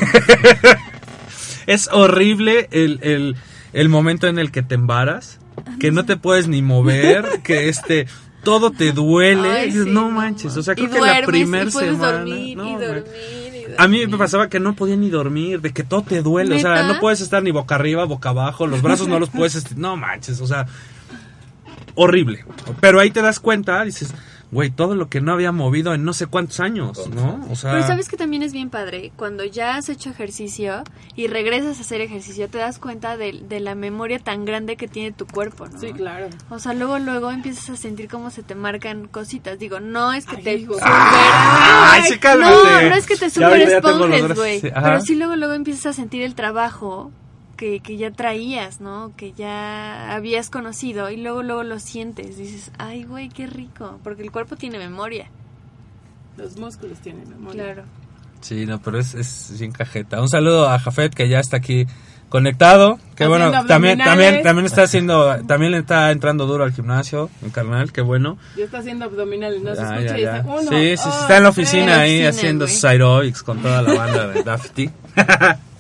[1.66, 3.37] es horrible el, el,
[3.72, 5.38] el momento en el que te embaras,
[5.80, 8.06] que no te puedes ni mover, que este
[8.42, 9.50] todo te duele.
[9.50, 11.90] Ay, Y dices, sí, no manches, o sea, creo que la duermes, primer y puedes
[11.92, 12.12] semana.
[12.18, 13.04] dormir, no, y dormir,
[13.54, 14.18] y A mí me dormir.
[14.18, 17.20] pasaba que no podía ni dormir, de que todo te duele, o sea, no puedes
[17.20, 20.66] estar ni boca arriba, boca abajo, los brazos no los puedes, no manches, o sea,
[21.94, 22.44] horrible.
[22.80, 24.12] Pero ahí te das cuenta, dices,
[24.53, 27.45] güey, todo lo que no había movido en no sé cuántos años, ¿no?
[27.51, 30.85] O sea, Pero sabes que también es bien padre, cuando ya has hecho ejercicio
[31.17, 34.88] y regresas a hacer ejercicio, te das cuenta de, de la memoria tan grande que
[34.88, 35.81] tiene tu cuerpo, ¿no?
[35.81, 36.29] Sí, claro.
[36.51, 39.59] O sea, luego, luego empiezas a sentir cómo se te marcan cositas.
[39.59, 40.75] Digo, no es que Ay, te hijo.
[40.75, 40.88] super...
[40.93, 42.55] ¡Ay, sí, cálmate!
[42.55, 44.61] No, no es que te super esponjes, güey.
[44.61, 44.69] sí.
[44.73, 47.11] Pero sí luego, luego empiezas a sentir el trabajo
[47.62, 49.12] que, que ya traías, ¿no?
[49.16, 52.37] Que ya habías conocido y luego, luego lo sientes.
[52.37, 54.01] Dices, ay, güey, qué rico.
[54.03, 55.27] Porque el cuerpo tiene memoria.
[56.37, 57.62] Los músculos tienen memoria.
[57.62, 57.85] Claro.
[58.40, 60.20] Sí, no, pero es, es bien cajeta.
[60.20, 61.87] Un saludo a Jafet que ya está aquí
[62.29, 62.96] conectado.
[63.14, 67.31] Que Haciendo bueno, también, también, también está haciendo, también le está entrando duro al gimnasio,
[67.44, 68.38] el carnal, qué bueno.
[68.57, 70.37] Ya está haciendo abdominales, no se Ah, escucha ya, y ya.
[70.38, 73.62] está uno, sí, sí, dos, está en la oficina ahí oficina, haciendo sus aerobics con
[73.62, 74.90] toda la banda de Dafty.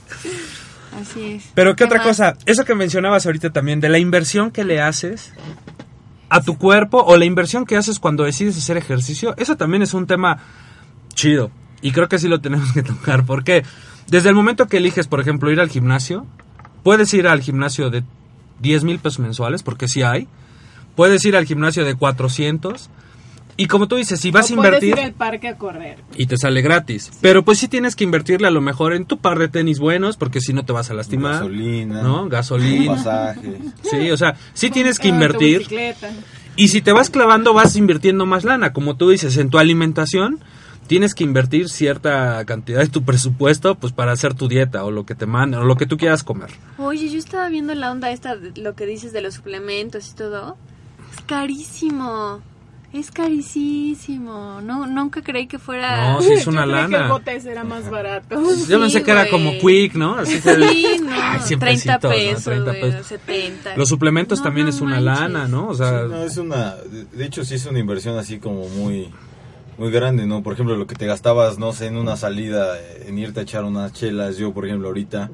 [1.00, 1.50] Así es.
[1.54, 2.06] Pero qué otra más?
[2.06, 5.32] cosa, eso que mencionabas ahorita también, de la inversión que le haces
[6.28, 9.94] a tu cuerpo o la inversión que haces cuando decides hacer ejercicio, eso también es
[9.94, 10.38] un tema
[11.14, 11.50] chido.
[11.82, 13.64] Y creo que sí lo tenemos que tocar, porque
[14.08, 16.26] desde el momento que eliges, por ejemplo, ir al gimnasio,
[16.82, 18.04] puedes ir al gimnasio de
[18.60, 20.28] 10 mil pesos mensuales, porque sí hay.
[20.96, 22.90] Puedes ir al gimnasio de 400.
[23.56, 25.98] Y como tú dices, si vas a O invertir ir al parque a correr.
[26.16, 27.10] y te sale gratis.
[27.20, 30.16] Pero pues sí tienes que invertirle a lo mejor en tu par de tenis buenos,
[30.16, 31.34] porque si no te vas a lastimar.
[31.34, 32.02] Gasolina.
[32.02, 32.28] ¿No?
[32.28, 32.94] Gasolina.
[32.94, 33.56] Pasajes.
[33.82, 35.58] Sí, o sea, sí tienes que tu invertir.
[35.58, 36.10] bicicleta.
[36.56, 38.72] Y si te vas clavando, vas invirtiendo más lana.
[38.72, 40.40] Como tú dices, en tu alimentación
[40.86, 45.06] tienes que invertir cierta cantidad de tu presupuesto pues para hacer tu dieta o lo
[45.06, 46.50] que te manden o lo que tú quieras comer.
[46.78, 50.14] Oye, yo estaba viendo la onda esta, de lo que dices de los suplementos y
[50.14, 50.56] todo.
[51.14, 52.40] Es carísimo.
[52.92, 54.60] Es carísimo.
[54.60, 56.12] No, nunca creí que fuera...
[56.12, 57.08] No, sí es Yo una creí que el lana.
[57.08, 58.40] botes era más barato.
[58.68, 60.16] Yo pensé que era como quick, ¿no?
[60.16, 62.10] Así que- Sí, no, Ay, 100 30 pesitos, ¿no?
[62.10, 63.06] pesos, 30 güey, pesos.
[63.06, 63.76] 70.
[63.76, 65.20] Los suplementos No, también no es una manches.
[65.20, 65.68] lana, ¿no?
[65.68, 69.08] O sea, Sí, no, es una, de- hecho sí es una inversión así como muy,
[69.78, 70.42] muy grande, ¿no?
[70.42, 72.76] Por ejemplo, lo que te gastabas, no sé, en una salida,
[73.06, 75.30] en irte a echar unas chelas, yo por ejemplo ahorita,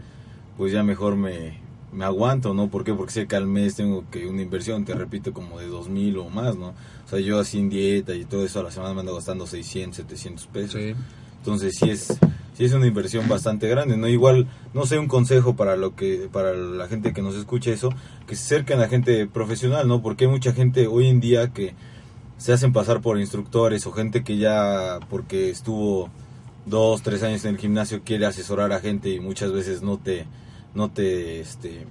[0.56, 1.58] pues ya mejor me,
[1.92, 2.68] me aguanto, ¿no?
[2.68, 2.94] ¿Por qué?
[2.94, 6.18] Porque sé que al mes tengo que una inversión, te repito, como de dos mil
[6.18, 6.68] o más, ¿no?
[6.68, 9.46] O sea, yo así en dieta y todo eso a la semana me ando gastando
[9.46, 10.80] 600, 700 pesos.
[10.80, 10.94] sí.
[11.38, 12.18] Entonces sí es,
[12.54, 14.08] sí es una inversión bastante grande, ¿no?
[14.08, 17.90] Igual, no sé, un consejo para lo que, para la gente que nos escucha eso,
[18.26, 20.02] que se acerquen a gente profesional, ¿no?
[20.02, 21.74] Porque hay mucha gente hoy en día que
[22.36, 26.10] se hacen pasar por instructores o gente que ya, porque estuvo
[26.66, 30.26] dos, tres años en el gimnasio, quiere asesorar a gente y muchas veces no te,
[30.78, 31.84] no te, este,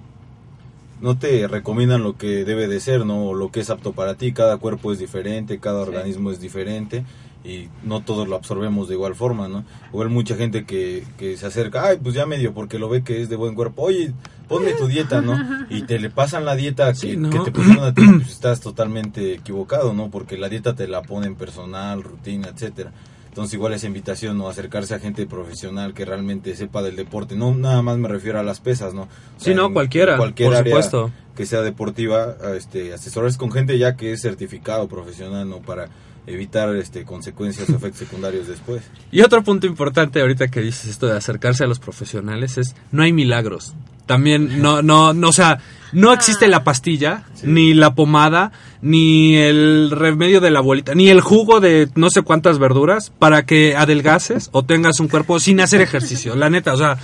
[1.02, 3.26] no te recomiendan lo que debe de ser, ¿no?
[3.26, 4.32] O lo que es apto para ti.
[4.32, 7.04] Cada cuerpo es diferente, cada organismo es diferente
[7.44, 9.64] y no todos lo absorbemos de igual forma, ¿no?
[9.92, 13.20] Igual mucha gente que, que se acerca, ay, pues ya medio porque lo ve que
[13.20, 14.12] es de buen cuerpo, oye,
[14.48, 15.36] ponme tu dieta, ¿no?
[15.70, 17.28] Y te le pasan la dieta que, Sí, ¿no?
[17.28, 20.10] que te pusieron a ti, pues estás totalmente equivocado, ¿no?
[20.10, 22.90] Porque la dieta te la ponen personal, rutina, etcétera.
[23.38, 24.48] Entonces igual esa invitación, ¿no?
[24.48, 27.36] Acercarse a gente profesional que realmente sepa del deporte.
[27.36, 29.02] No nada más me refiero a las pesas, ¿no?
[29.02, 31.12] O Sí, no, en cualquiera, cualquier por área supuesto.
[31.36, 35.58] que sea deportiva, este, asesorarse con gente ya que es certificado profesional, ¿no?
[35.60, 35.88] Para
[36.28, 38.82] evitar este, consecuencias o efectos secundarios después.
[39.10, 43.02] Y otro punto importante ahorita que dices esto de acercarse a los profesionales es no
[43.02, 43.74] hay milagros.
[44.06, 45.58] También no no no o sea,
[45.92, 51.20] no existe la pastilla, ni la pomada, ni el remedio de la abuelita, ni el
[51.20, 55.80] jugo de no sé cuántas verduras para que adelgaces o tengas un cuerpo sin hacer
[55.80, 56.36] ejercicio.
[56.36, 56.98] La neta, o sea,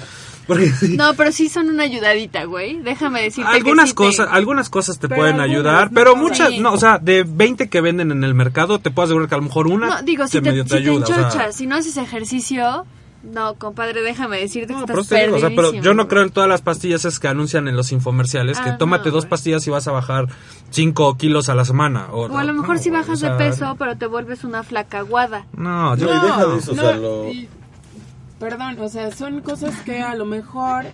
[0.46, 2.78] porque sí, No, pero sí son una ayudadita, güey.
[2.82, 5.94] Déjame decirte que algunas sí te- cosas, algunas cosas te Pero pueden algunas, ayudar, no
[5.94, 6.60] pero muchas, Sí.
[6.60, 9.38] no, o sea, de 20 que venden en el mercado, te puedo asegurar que a
[9.38, 11.16] lo mejor una No, digo, si te, medio si te ayuda, o sea.
[11.16, 12.86] enchochas, si no haces ejercicio...
[13.24, 16.08] No, compadre, déjame decirte No, que pero estás te digo, o sea, pero yo no
[16.08, 19.14] creo en todas las pastillas es que anuncian en los infomerciales que Ah, tómate no,
[19.14, 20.26] dos pastillas y vas a bajar
[20.68, 22.08] 5 kilos a la semana.
[22.12, 24.04] O, O a lo no, mejor si güey, bajas o sea, de peso, pero te
[24.04, 25.46] vuelves una flaca aguada.
[25.56, 27.48] No, yo No, y deja de eso, o no, sea, lo- y-
[28.38, 30.84] perdón, o sea, son cosas que a lo mejor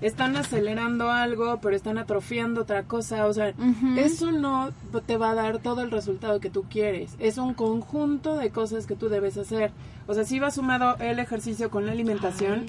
[0.00, 3.54] están acelerando algo, pero están atrofiando otra cosa, o sea,
[3.96, 4.70] eso no
[5.06, 8.86] te va a dar todo el resultado que tú quieres, es un conjunto de cosas
[8.86, 9.70] que tú debes hacer,
[10.06, 12.66] o sea, si va sumado el ejercicio con la alimentación,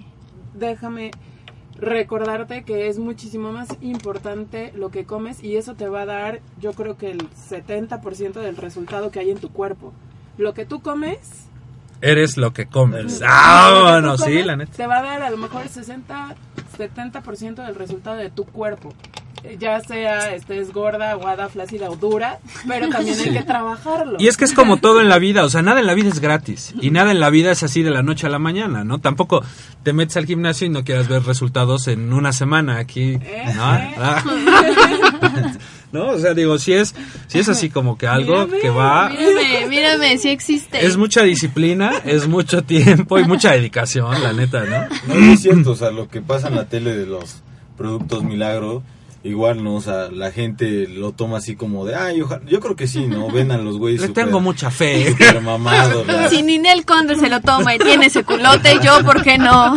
[0.54, 1.12] déjame
[1.78, 6.42] recordarte que es muchísimo más importante lo que comes y eso te va a dar,
[6.60, 9.92] yo creo que el 70% del resultado que hay en tu cuerpo.
[10.38, 11.48] Lo que tú comes
[12.10, 13.22] eres lo que comes.
[13.26, 14.72] Ah, bueno, sí, la neta.
[14.76, 16.36] Te va a dar a lo mejor 60,
[16.78, 18.94] 70% del resultado de tu cuerpo.
[19.44, 24.18] Eh, Ya sea estés gorda, aguada, flácida o dura, pero también hay que trabajarlo.
[24.20, 26.10] Y es que es como todo en la vida, o sea, nada en la vida
[26.10, 28.84] es gratis y nada en la vida es así de la noche a la mañana,
[28.84, 29.00] ¿no?
[29.00, 29.44] Tampoco
[29.84, 33.76] te metes al gimnasio y no quieras ver resultados en una semana aquí, ¿no?
[33.76, 34.24] Eh, Ah.
[35.96, 36.10] ¿No?
[36.10, 36.94] O sea, digo, si es,
[37.28, 39.10] si es así como que algo Mírame, que va...
[39.10, 40.86] Mírame, mírame, sí existe.
[40.86, 45.16] Es mucha disciplina, es mucho tiempo y mucha dedicación, la neta, ¿no?
[45.16, 47.38] No, es cierto, o sea, lo que pasa en la tele de los
[47.78, 48.84] productos milagro,
[49.24, 49.76] igual, ¿no?
[49.76, 53.08] O sea, la gente lo toma así como de, ay, ojalá- yo creo que sí,
[53.08, 53.30] ¿no?
[53.32, 55.08] Ven a los güeyes Le super- tengo mucha fe.
[55.10, 56.30] super mamados, ¿verdad?
[56.30, 59.76] Si Ninel Conde se lo toma y tiene ese culote, yo, ¿por qué no?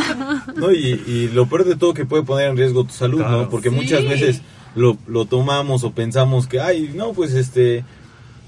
[0.54, 3.42] No, y, y lo peor de todo que puede poner en riesgo tu salud, Claro.
[3.44, 3.48] ¿no?
[3.48, 3.74] Porque Sí.
[3.76, 4.42] muchas veces
[4.78, 7.84] lo, lo tomamos o pensamos que, ay, no, pues este...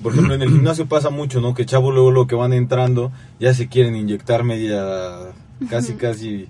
[0.02, 1.52] Por ejemplo, en el gimnasio pasa mucho, ¿no?
[1.52, 4.82] Que chavos luego lo que van entrando ya se quieren inyectar media,
[5.68, 6.46] casi, casi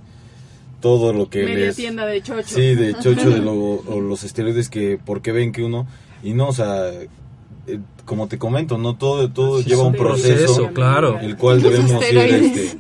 [0.80, 1.76] todo lo que media les...
[1.76, 2.44] tienda de chocho.
[2.54, 3.52] Sí, de chocho de lo-
[3.86, 5.88] o los esteroides que porque ven que uno
[6.22, 6.92] y no, o sea,
[7.74, 11.18] eh, como te comento, no todo todo lleva un proceso, proceso, claro.
[11.20, 12.78] el cual debemos ir este,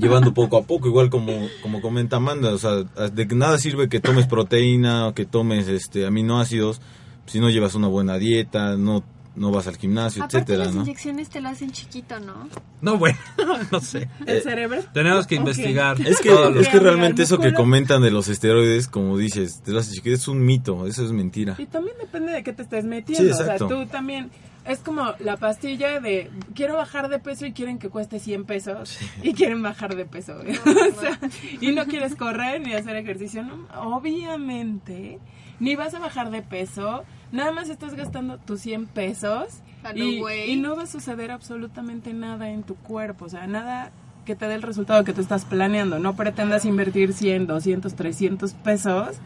[0.00, 3.88] llevando poco a poco, igual como como comenta Amanda, o sea, de que nada sirve
[3.88, 6.80] que tomes proteína o que tomes este aminoácidos
[7.26, 9.02] si no llevas una buena dieta, no
[9.36, 10.82] no vas al gimnasio, Aparte etcétera, las ¿no?
[10.82, 12.48] inyecciones te lo hacen chiquito, ¿no?
[12.80, 13.18] No, bueno,
[13.72, 14.08] no sé.
[14.26, 14.80] ¿El Eh, cerebro?
[14.92, 16.00] Tenemos que investigar.
[16.00, 19.60] Es que, lo- es que realmente el eso que comentan de los esteroides, como dices,
[19.62, 21.56] te lo haces chiquito, es un mito, eso es mentira.
[21.58, 23.34] Y también depende de qué te estés metiendo.
[23.34, 24.30] Sí, o sea, tú también.
[24.66, 28.98] Es como la pastilla de quiero bajar de peso y quieren que cueste 100 pesos
[29.22, 30.36] y quieren bajar de peso.
[30.36, 30.56] güey.
[30.96, 31.20] O sea,
[31.60, 33.42] y no quieres correr ni hacer ejercicio.
[33.42, 35.18] No, obviamente,
[35.60, 37.04] ni vas a bajar de peso.
[37.34, 39.48] Nada más estás gastando tus 100 pesos
[39.82, 40.50] A lo y, güey.
[40.52, 43.24] y no va a suceder absolutamente nada en tu cuerpo.
[43.24, 43.90] O sea, nada
[44.24, 45.98] que te dé el resultado que tú estás planeando.
[45.98, 49.16] No pretendas invertir 100, 200, 300 pesos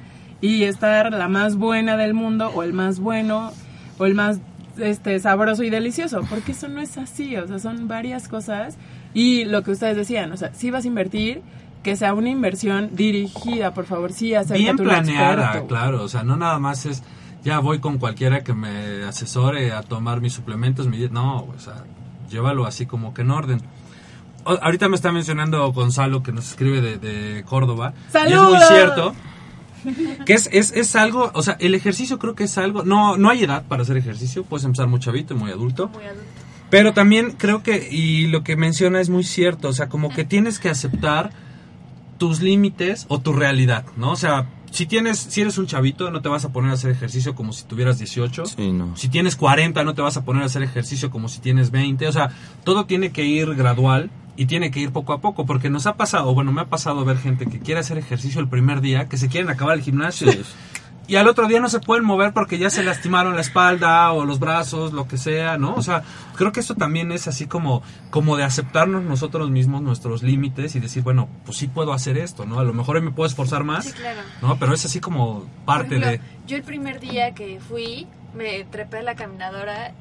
[0.40, 3.52] y estar la más buena del mundo o el más bueno
[3.98, 4.40] o el más
[4.78, 8.78] este sabroso y delicioso, porque eso no es así, o sea, son varias cosas
[9.12, 11.42] y lo que ustedes decían, o sea, si vas a invertir,
[11.82, 15.66] que sea una inversión dirigida, por favor, sí, acércate Bien planeada, experto.
[15.66, 16.02] claro.
[16.04, 17.02] O sea, no nada más es.
[17.44, 20.86] Ya voy con cualquiera que me asesore a tomar mis suplementos.
[20.88, 21.84] Mi, no, o sea,
[22.30, 23.60] llévalo así como que en orden.
[24.44, 27.94] O- ahorita me está mencionando Gonzalo, que nos escribe de, de Córdoba.
[28.12, 28.68] Y es muy ¡Saludos!
[28.68, 29.14] cierto.
[30.26, 33.30] Que es, es, es algo, o sea, el ejercicio creo que es algo, no, no
[33.30, 35.88] hay edad para hacer ejercicio, puedes empezar muy chavito y muy adulto.
[35.88, 36.24] Muy adulto.
[36.68, 40.24] Pero también creo que, y lo que menciona es muy cierto, o sea, como que
[40.24, 41.30] tienes que aceptar
[42.18, 44.12] tus límites o tu realidad, ¿no?
[44.12, 46.90] O sea, si tienes, si eres un chavito, no te vas a poner a hacer
[46.90, 48.46] ejercicio como si tuvieras 18.
[48.46, 48.96] Sí, no.
[48.96, 52.06] Si tienes 40, no te vas a poner a hacer ejercicio como si tienes 20.
[52.06, 52.30] O sea,
[52.64, 55.96] todo tiene que ir gradual y tiene que ir poco a poco, porque nos ha
[55.96, 59.16] pasado, bueno, me ha pasado ver gente que quiere hacer ejercicio el primer día, que
[59.16, 60.30] se quieren acabar el gimnasio.
[61.08, 64.26] Y al otro día no se pueden mover porque ya se lastimaron la espalda o
[64.26, 65.74] los brazos, lo que sea, ¿no?
[65.74, 66.02] O sea,
[66.36, 70.80] creo que esto también es así como, como de aceptarnos nosotros mismos nuestros límites y
[70.80, 72.60] decir, bueno, pues sí puedo hacer esto, ¿no?
[72.60, 74.20] A lo mejor me puedo esforzar más, Sí, claro.
[74.42, 74.58] ¿no?
[74.58, 76.20] Pero es así como parte ejemplo, de...
[76.46, 79.94] Yo el primer día que fui, me trepé a la caminadora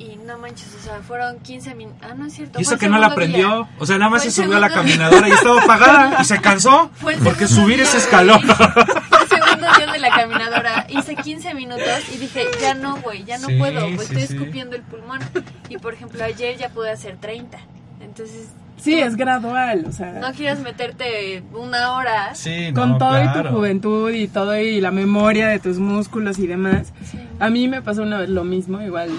[0.00, 2.00] y no manches, o sea, fueron 15 minutos.
[2.02, 2.58] Ah, no es cierto.
[2.58, 3.68] Y eso que no la aprendió, día.
[3.78, 6.40] o sea, nada más Fue se subió a la caminadora y estaba apagada y se
[6.40, 6.90] cansó
[7.22, 8.40] porque subir ese escalón.
[8.42, 10.86] Fue el segundo día de la caminadora.
[10.88, 14.34] Hice 15 minutos y dije, ya no, güey, ya no Sí, puedo, sí, estoy sí.
[14.34, 15.20] escupiendo el pulmón.
[15.68, 17.58] Y por ejemplo, ayer ya pude hacer 30.
[18.00, 18.48] Entonces,
[18.78, 22.34] Sí, es gradual, o sea, no quieras meterte una hora.
[22.34, 23.50] Sí, con no, todo y claro.
[23.50, 26.94] tu juventud y todo y la memoria de tus músculos y demás.
[27.38, 29.10] A mí me pasó una vez lo mismo, igual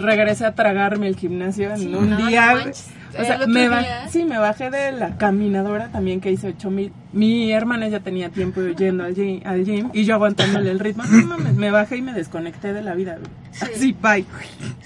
[0.00, 2.54] regresé a tragarme el gimnasio en Sí, un no, día.
[3.18, 6.92] o sea, me día- bajé, sí, me bajé de la caminadora también que hice 8000.
[7.12, 11.02] Mi hermana ya tenía tiempo yendo al gym, al gym y yo aguantándole el ritmo.
[11.10, 13.18] No mames, me bajé y me desconecté de la vida.
[13.18, 13.72] güey.
[13.74, 14.24] Así, bye.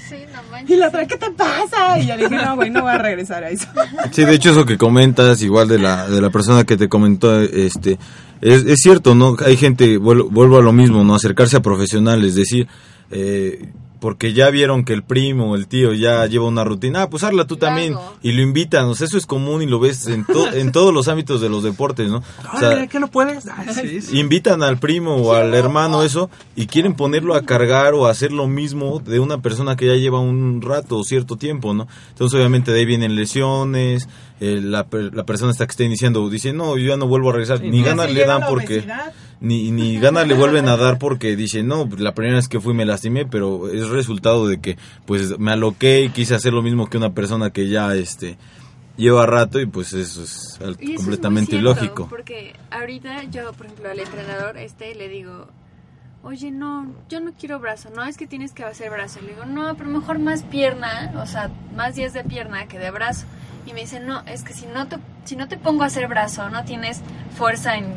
[0.08, 0.70] Sí, no manches.
[0.70, 1.98] Y la otra, ¿qué te pasa?
[1.98, 3.66] Y yo dije, no, güey, no voy a regresar a eso.
[4.10, 7.40] Sí, de hecho eso que comentas, igual de la, de la persona que te comentó,
[7.42, 7.98] este,
[8.40, 9.36] es, es cierto, ¿no?
[9.44, 11.14] Hay gente, vuel- vuelvo a lo mismo, ¿no?
[11.14, 12.68] Acercarse a profesionales, es decir,
[13.10, 13.68] eh,
[14.04, 17.24] porque ya vieron que el primo o el tío ya lleva una rutina, ah, pues
[17.24, 20.26] hazla tú también, y lo invitan, o sea, eso es común y lo ves en,
[20.26, 22.18] to- en todos los ámbitos de los deportes, ¿no?
[22.52, 23.46] O sea, ¿qué no puedes?
[23.46, 24.18] Ay, sí, sí.
[24.18, 28.30] invitan al primo o al hermano eso y quieren ponerlo a cargar o a hacer
[28.30, 31.88] lo mismo de una persona que ya lleva un rato o cierto tiempo, ¿no?
[32.10, 34.06] Entonces obviamente de ahí vienen lesiones,
[34.40, 37.30] eh, la, per- la persona está que está iniciando dice, no, yo ya no vuelvo
[37.30, 38.74] a regresar, ni ganas le dan porque...
[38.80, 39.12] obesidad.
[39.40, 42.60] Ni, ni ganas le vuelven a dar porque dice, no, pues, la primera vez que
[42.60, 46.62] fui me lastimé, pero es resultado de que pues me aloqué y quise hacer lo
[46.62, 48.38] mismo que una persona que ya este
[48.96, 52.08] lleva rato y pues eso es Y eso es completamente cierto, ilógico.
[52.08, 55.48] Porque ahorita yo, por ejemplo, al entrenador este le digo,
[56.22, 59.20] oye, no, yo no quiero brazo, no es que tienes que hacer brazo.
[59.20, 62.90] Le digo, no, pero mejor más pierna, o sea, más días de pierna que de
[62.90, 63.26] brazo.
[63.66, 66.08] Y me dice, no, es que si no te, si no te pongo a hacer
[66.08, 67.00] brazo, no tienes
[67.36, 67.94] fuerza en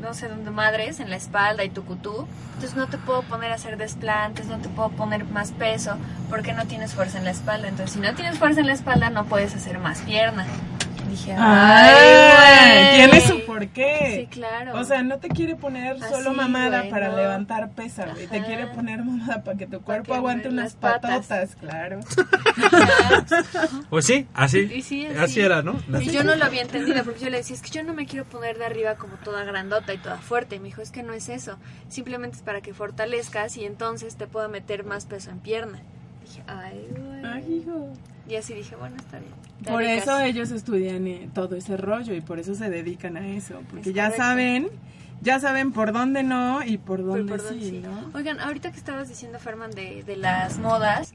[0.00, 3.52] no sé dónde madres, en la espalda y tu cutú, entonces no te puedo poner
[3.52, 5.96] a hacer desplantes, no te puedo poner más peso,
[6.30, 7.68] porque no tienes fuerza en la espalda.
[7.68, 10.46] Entonces, si no tienes fuerza en la espalda, no puedes hacer más pierna.
[11.08, 12.96] Y dije, Ah, ay, güey.
[13.10, 14.28] tiene su porqué.
[14.30, 14.78] Sí, claro.
[14.78, 17.16] O sea, no te quiere poner Así, solo mamada güey, para no.
[17.16, 18.26] levantar pesa, güey.
[18.26, 21.26] Te quiere poner mamada para que tu cuerpo que aguante unas patas.
[21.26, 22.00] patotas, claro.
[23.90, 24.58] Pues sí, así.
[24.60, 25.40] Y sí, así.
[25.40, 25.76] era, ¿no?
[26.00, 28.06] Y yo no lo había entendido porque yo le decía, es que yo no me
[28.06, 30.56] quiero poner de arriba como toda grandota y toda fuerte.
[30.56, 31.58] Y me dijo, es que no es eso.
[31.88, 35.80] Simplemente es para que fortalezcas y entonces te puedo meter más peso en pierna.
[36.28, 37.24] Dije, ay, güey.
[37.24, 37.88] Ay, hijo.
[38.28, 39.32] Y así dije, bueno, está bien.
[39.64, 43.60] Por eso ellos estudian eh, todo ese rollo y por eso se dedican a eso.
[43.70, 44.22] Porque Es ya correcto.
[44.22, 44.68] saben,
[45.22, 47.80] ya saben por dónde no y por Por- dónde por dónde sí, sí.
[47.82, 48.10] ¿no?
[48.16, 51.14] Oigan, ahorita que estabas diciendo, Ferman, de, de las modas,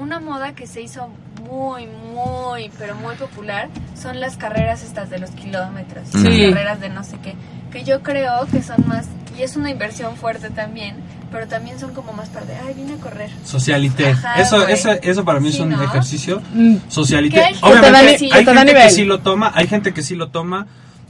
[0.00, 1.08] una moda que se hizo
[1.48, 6.08] muy, muy, pero muy popular son las carreras estas de los kilómetros.
[6.08, 6.22] Sí.
[6.24, 7.34] Las carreras de no sé qué.
[7.70, 9.06] Que yo creo que son más,
[9.38, 10.96] y es una inversión fuerte también,
[11.30, 13.30] pero también son como más para de, ay, vine a correr.
[13.44, 14.10] Socialité.
[14.10, 15.82] Ajá, eso, eso, eso para mí es un ¿no?
[15.82, 16.42] ejercicio.
[16.52, 16.76] Mm.
[16.88, 17.36] Socialité.
[17.36, 18.30] Que hay gente Obviamente, que sí.
[18.32, 20.66] hay gente que sí lo toma, hay gente que sí lo toma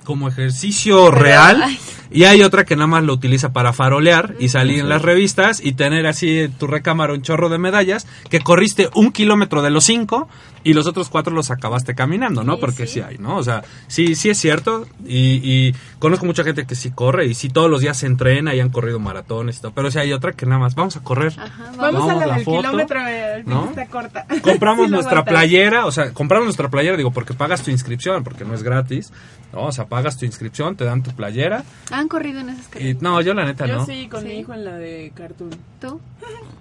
[0.08, 1.78] como ejercicio real ay.
[2.10, 5.60] y hay otra que nada más lo utiliza para farolear y salir en las revistas
[5.62, 9.68] y tener así en tu recámara un chorro de medallas que corriste un kilómetro de
[9.68, 10.26] los cinco
[10.64, 12.54] y los otros cuatro los acabaste caminando, ¿no?
[12.54, 12.94] Sí, Porque sí.
[12.94, 13.00] sí.
[13.00, 13.36] hay, ¿no?
[13.36, 17.34] O sea, sí, sí es cierto y, y conozco mucha gente que sí corre y
[17.34, 20.12] sí todos los días se entrena y han corrido maratones y todo, pero sí hay
[20.12, 21.32] otra que nada más vamos a correr.
[21.38, 23.72] Ajá, Vamos, Vamos, a la la del foto, kilómetro, eh, el ¿no?
[23.90, 24.26] corta.
[24.42, 28.44] compramos Sí nuestra playera, o sea, compramos nuestra playera, digo, porque pagas tu inscripción, porque
[28.44, 29.12] no es gratis,
[29.52, 29.62] ¿no?
[29.66, 33.02] O sea, pagas tu inscripción, te dan tu playera ¿Han corrido en esas y carreras?
[33.02, 33.86] no, yo la neta Yo no.
[33.86, 34.28] sí, con Sí.
[34.28, 35.50] mi hijo en la de Cartoon.
[35.80, 36.00] ¿Tú?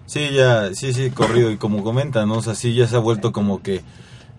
[0.06, 1.52] Sí, ya, sí, sí, corrido.
[1.52, 2.36] Y como comentan, ¿no?
[2.36, 3.82] O sea, sí, ya se ha vuelto como que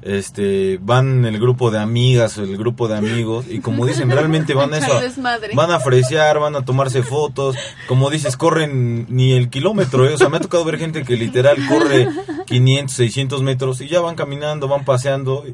[0.02, 4.54] este van el grupo de amigas o el grupo de amigos y como dicen realmente
[4.54, 5.00] van a eso
[5.54, 7.56] van a fresear van a tomarse fotos
[7.88, 10.14] como dices corren ni el kilómetro ¿eh?
[10.14, 12.08] o sea me ha tocado ver gente que literal corre
[12.46, 15.44] 500 600 metros y ya van caminando van paseando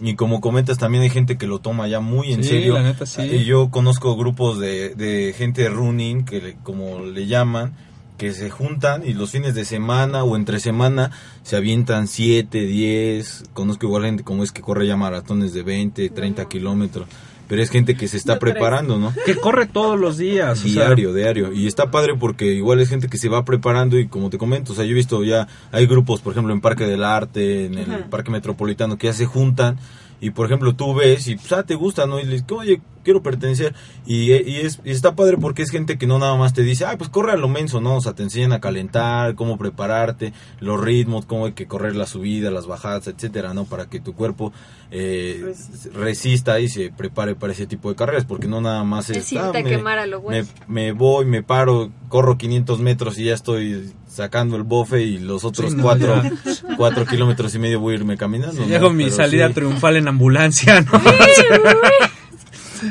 [0.00, 2.74] y, y como comentas también hay gente que lo toma ya muy en Sí, serio
[2.74, 3.20] la neta, sí.
[3.22, 7.74] y yo conozco grupos de, de gente running que le- como le llaman
[8.20, 11.10] que se juntan y los fines de semana o entre semana
[11.42, 13.44] se avientan 7, 10.
[13.54, 17.08] Conozco igual gente como es que corre ya maratones de 20, 30 kilómetros.
[17.48, 19.14] Pero es gente que se está preparando, ¿no?
[19.24, 21.50] Que corre todos los días, o sea, Diario, diario.
[21.50, 24.74] Y está padre porque igual es gente que se va preparando y como te comento,
[24.74, 27.78] o sea, yo he visto ya, hay grupos, por ejemplo, en Parque del Arte, en
[27.78, 28.06] el Ajá.
[28.10, 29.78] Parque Metropolitano, que ya se juntan
[30.20, 32.20] y, por ejemplo, tú ves y, pues, ah, te gusta, ¿no?
[32.20, 33.74] Y le dices, oye, quiero pertenecer.
[34.06, 36.84] Y, y es, y está padre porque es gente que no nada más te dice,
[36.84, 37.96] ah, pues corre a lo menso, ¿no?
[37.96, 42.06] O sea, te enseñan a calentar, cómo prepararte, los ritmos, cómo hay que correr la
[42.06, 43.64] subida, las bajadas, etcétera, ¿no?
[43.64, 44.52] Para que tu cuerpo
[44.90, 45.90] eh, Resista.
[45.98, 49.32] resista y se prepare para ese tipo de carreras, porque no nada más es...
[49.36, 50.44] Ah, me- quemar a lo me, güey.
[50.68, 55.44] me voy, me paro, corro 500 metros y ya estoy sacando el bofe y los
[55.44, 56.20] otros Sí, no, cuatro,
[56.76, 58.60] cuatro kilómetros y medio voy a irme caminando.
[58.62, 58.66] ¿no?
[58.66, 59.54] Llego mi Pero salida sí.
[59.54, 60.90] triunfal en ambulancia, ¿no?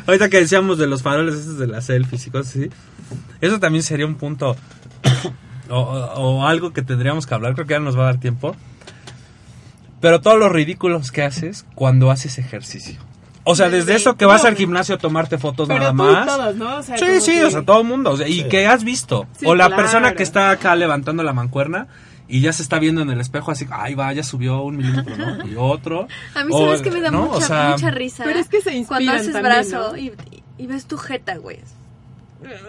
[0.08, 2.70] Ahorita que decíamos de los faroles esos de las selfies y cosas así.
[3.42, 4.56] Eso también sería un punto
[5.70, 8.56] o, o- algo que tendríamos que hablar, creo que ya nos va a dar tiempo.
[10.02, 13.00] Pero todos los ridículos que haces cuando haces ejercicio.
[13.44, 16.14] O sea, desde eso que vas al gimnasio a tomarte fotos Pero nada tú y
[16.14, 16.26] más.
[16.28, 16.78] todos, ¿no?
[16.78, 18.12] O sea, Sí, sí, que- o sea, todo el mundo.
[18.12, 18.48] o sea, y Sí.
[18.48, 19.26] que has visto.
[19.38, 19.82] Sí, o la claro.
[19.82, 21.88] persona que está acá levantando la mancuerna
[22.30, 25.18] y ya se está viendo en el espejo así, ay, va, ya subió un milímetro,
[25.18, 25.46] ¿no?
[25.52, 26.08] Y otro.
[26.36, 27.24] A mí O, sabes que me da ¿no?
[27.26, 28.24] mucha, O sea, mucha risa.
[28.24, 29.98] Pero es que se Cuando haces también, brazo ¿no?
[29.98, 30.14] y,
[30.58, 31.60] y ves tu jeta, güey.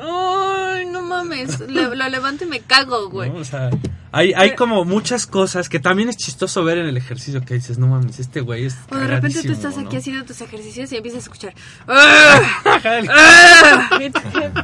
[0.02, 1.60] Ay, no mames.
[1.60, 3.30] Le- lo levanto y me cago, güey.
[3.30, 3.36] ¿no?
[3.38, 3.70] O sea,
[4.12, 7.78] hay, hay como muchas cosas que también es chistoso ver en el ejercicio que dices,
[7.78, 8.76] no mames, este güey es.
[8.90, 11.54] O de repente tú cagadísimo", estás aquí haciendo tus ejercicios y empiezas a escuchar.
[11.86, 12.40] ¡Ah!
[12.64, 13.90] ¡Ah!
[13.98, 14.10] ¿Qué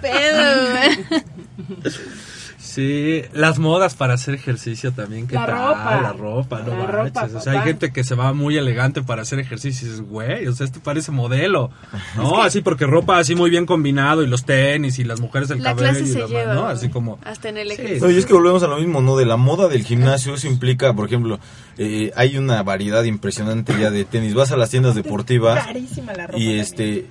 [0.00, 1.22] pedo, güey?
[2.76, 5.56] Sí, las modas para hacer ejercicio también, ¿qué La tal?
[5.68, 6.00] ropa.
[6.02, 6.94] La ropa, no La manches.
[6.94, 10.06] ropa, O sea, hay gente que se va muy elegante para hacer ejercicio y dices,
[10.06, 11.70] güey, o sea, este parece modelo.
[12.16, 15.62] No, así porque ropa así muy bien combinado y los tenis y las mujeres el
[15.62, 16.54] La cabello clase y se demás, lleva.
[16.54, 16.66] ¿no?
[16.66, 17.18] Así como...
[17.24, 17.74] Hasta en el Sí.
[17.74, 18.06] ejercicio.
[18.08, 19.16] No, y es que volvemos a lo mismo, ¿no?
[19.16, 21.40] De la moda del gimnasio, eso implica, por ejemplo,
[21.78, 24.34] eh, hay una variedad impresionante ya de tenis.
[24.34, 26.38] Vas a las tiendas deportivas Carísima la ropa.
[26.38, 27.06] y también.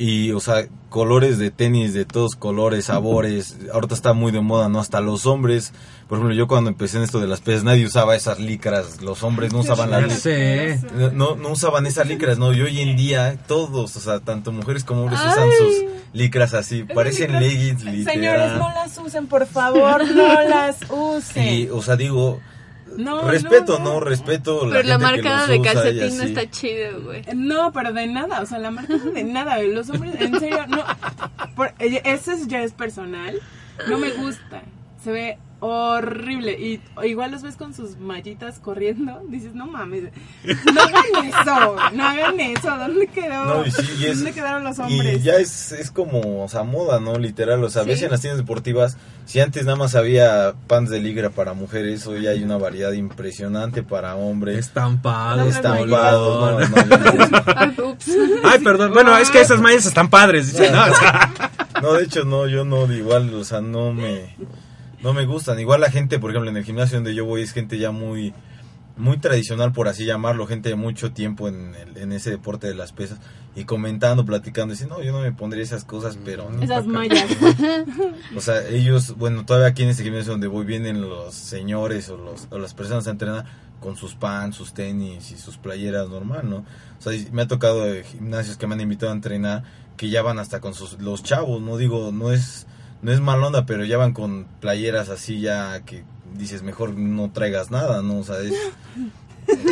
[0.00, 4.68] Y o sea colores de tenis de todos colores sabores ahorita está muy de moda
[4.68, 5.72] no hasta los hombres
[6.08, 9.24] por ejemplo yo cuando empecé en esto de las pesas nadie usaba esas licras los
[9.24, 10.84] hombres no usaban las licras.
[11.14, 14.84] No, no, usaban esas licras, no, y hoy en día todos, o sea, tanto mujeres
[14.84, 15.74] como hombres usan sus
[16.12, 18.58] licras así, parecen licras- leggings Señores, literal.
[18.60, 21.42] no las usen, por favor, no las usen.
[21.44, 22.40] Y, o sea, digo,
[22.98, 24.00] No, respeto, no, no, no.
[24.00, 27.22] respeto la Pero la que marcada los de usa calcetín no está chido, güey.
[27.34, 30.84] No, pero de nada, o sea, la marca de nada, los hombres, en serio, no,
[31.54, 33.38] por, eso es- ya es personal,
[33.88, 34.62] no me gusta,
[35.02, 40.04] se ve horrible, y igual los ves con sus mallitas corriendo, dices, no mames,
[40.72, 43.44] no hagan eso, no hagan eso, ¿dónde quedó?
[43.44, 45.24] No, y sí, y es- ¿Dónde quedaron los Y hombres?
[45.24, 47.18] ya es, es como, o sea, moda, ¿no?
[47.18, 47.88] Literal, o sea, Sí.
[47.88, 52.06] ves en las tiendas deportivas, si antes nada más había pants de ligra para mujeres,
[52.06, 54.58] hoy hay una variedad impresionante para hombres.
[54.58, 57.88] Estampado, Estampados, no.
[58.44, 58.92] Ay, perdón.
[58.94, 60.52] Bueno, es que esas mallas están padres.
[60.52, 60.82] dice, ¿no?
[60.82, 61.30] O sea,
[61.82, 64.34] No, de hecho no, yo no, igual, o sea, no me,
[65.02, 65.58] no me gustan.
[65.60, 68.34] Igual la gente, por ejemplo, en el gimnasio donde yo voy es gente ya muy,
[68.96, 72.74] muy tradicional, por así llamarlo, gente de mucho tiempo en, el- en ese deporte de
[72.74, 73.18] las pesas
[73.54, 76.90] y comentando, platicando, diciendo, no, yo no me pondría esas cosas, pero ni Esas pa'
[76.90, 76.98] acá".
[76.98, 77.26] mallas.
[78.36, 82.16] O sea, ellos, bueno, todavía aquí en este gimnasio donde voy vienen los señores o,
[82.16, 83.44] los, o las personas a entrenar
[83.80, 86.56] con sus pants, sus tenis y sus playeras normal, ¿no?
[86.56, 89.62] O sea, me ha tocado eh, gimnasios que me han invitado a entrenar
[89.96, 92.66] que ya van hasta con sus, los chavos, no digo, no es
[93.02, 97.30] no es mal onda, pero ya van con playeras así ya que dices, mejor no
[97.30, 98.18] traigas nada, ¿no?
[98.18, 98.54] O sea, es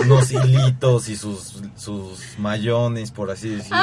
[0.05, 3.79] unos hilitos y sus, sus mayones, por así decirlo.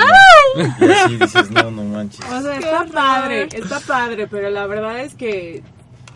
[0.80, 2.26] Y así dices, no, no manches.
[2.26, 5.64] O sea, está padre, está padre, pero la verdad es que...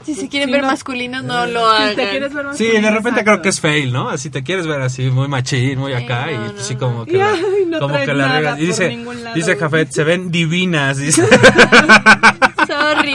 [0.04, 1.90] Si se quieren ver masculinos, no lo hagan.
[1.90, 3.24] Si te quieres ver Sí, masculino, de repente exacto.
[3.24, 4.10] creo que es fail, ¿no?
[4.10, 7.18] Así te quieres ver así muy machín, muy acá y pues sí como que Y,
[7.18, 8.60] la, ay, no como que la regas.
[8.60, 9.58] Y dice, ningún lado, dice.
[9.58, 11.24] Jafet, se ven divinas, dice.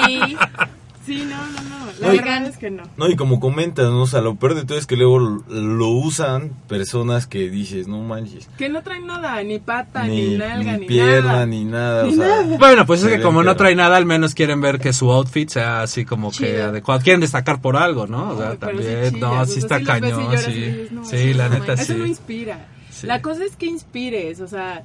[0.00, 0.36] Sorry.
[1.04, 1.92] Sí, no, no, no.
[1.98, 2.84] La verdad es que no.
[2.96, 4.02] No, y como comentas, ¿no?
[4.02, 7.88] o sea, lo peor de todo es que luego lo, lo usan personas que dices,
[7.88, 8.48] no manches.
[8.56, 11.46] Que no traen nada, ni pata, Ni, ni, nalga, ni ni, pierna, nada.
[11.46, 12.04] ni nada.
[12.04, 12.56] Ni o sea, nada.
[12.56, 15.10] Bueno, pues es que como no que- trae nada, al menos quieren ver que su
[15.10, 17.00] outfit sea así como que adecuado.
[17.02, 18.30] Quieren destacar por algo, ¿no?
[18.30, 20.52] O sea, Ay, pero sí también, no, sí está y cañón, y sí.
[20.52, 21.98] dices, no, Sí, la no, neta Eso sí.
[21.98, 22.66] no inspira.
[22.90, 23.08] Sí.
[23.08, 24.84] La cosa es que inspires, o sea,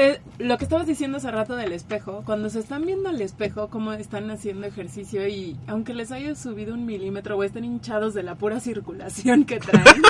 [0.00, 3.68] eh, lo que estabas diciendo hace rato del espejo, cuando se están viendo al espejo,
[3.68, 8.22] cómo están haciendo ejercicio y aunque les haya subido un milímetro o estén hinchados de
[8.22, 9.84] la pura circulación que traen.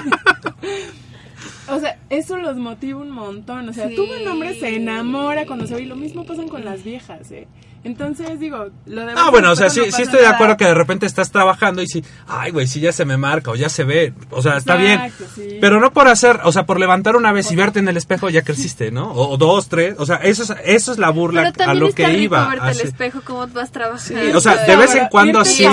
[1.69, 3.69] O sea, eso los motiva un montón.
[3.69, 3.95] O sea, Sí.
[3.95, 7.31] tú un hombre se enamora cuando se ve y lo mismo pasan con las viejas,
[7.31, 7.47] ¿eh?
[7.83, 9.15] Entonces, digo, lo de...
[9.17, 11.81] Ah, bueno, o sea, sí, no sí estoy de acuerdo que de repente estás trabajando
[11.81, 14.59] y sí, ay, güey, sí ya se me marca o ya se ve, o sea,
[14.59, 15.01] está bien.
[15.35, 15.57] Sí.
[15.63, 18.29] Pero no por hacer, o sea, por levantar una vez y verte en el espejo
[18.29, 19.11] ya creciste, ¿no?
[19.13, 21.89] O, o dos, tres, o sea, eso es, eso es la burla Pero a lo
[21.89, 22.49] está que rico iba.
[22.49, 24.21] verte al espejo cómo vas trabajando.
[24.25, 25.67] Sí, o sea, de vez en cuando irte sí.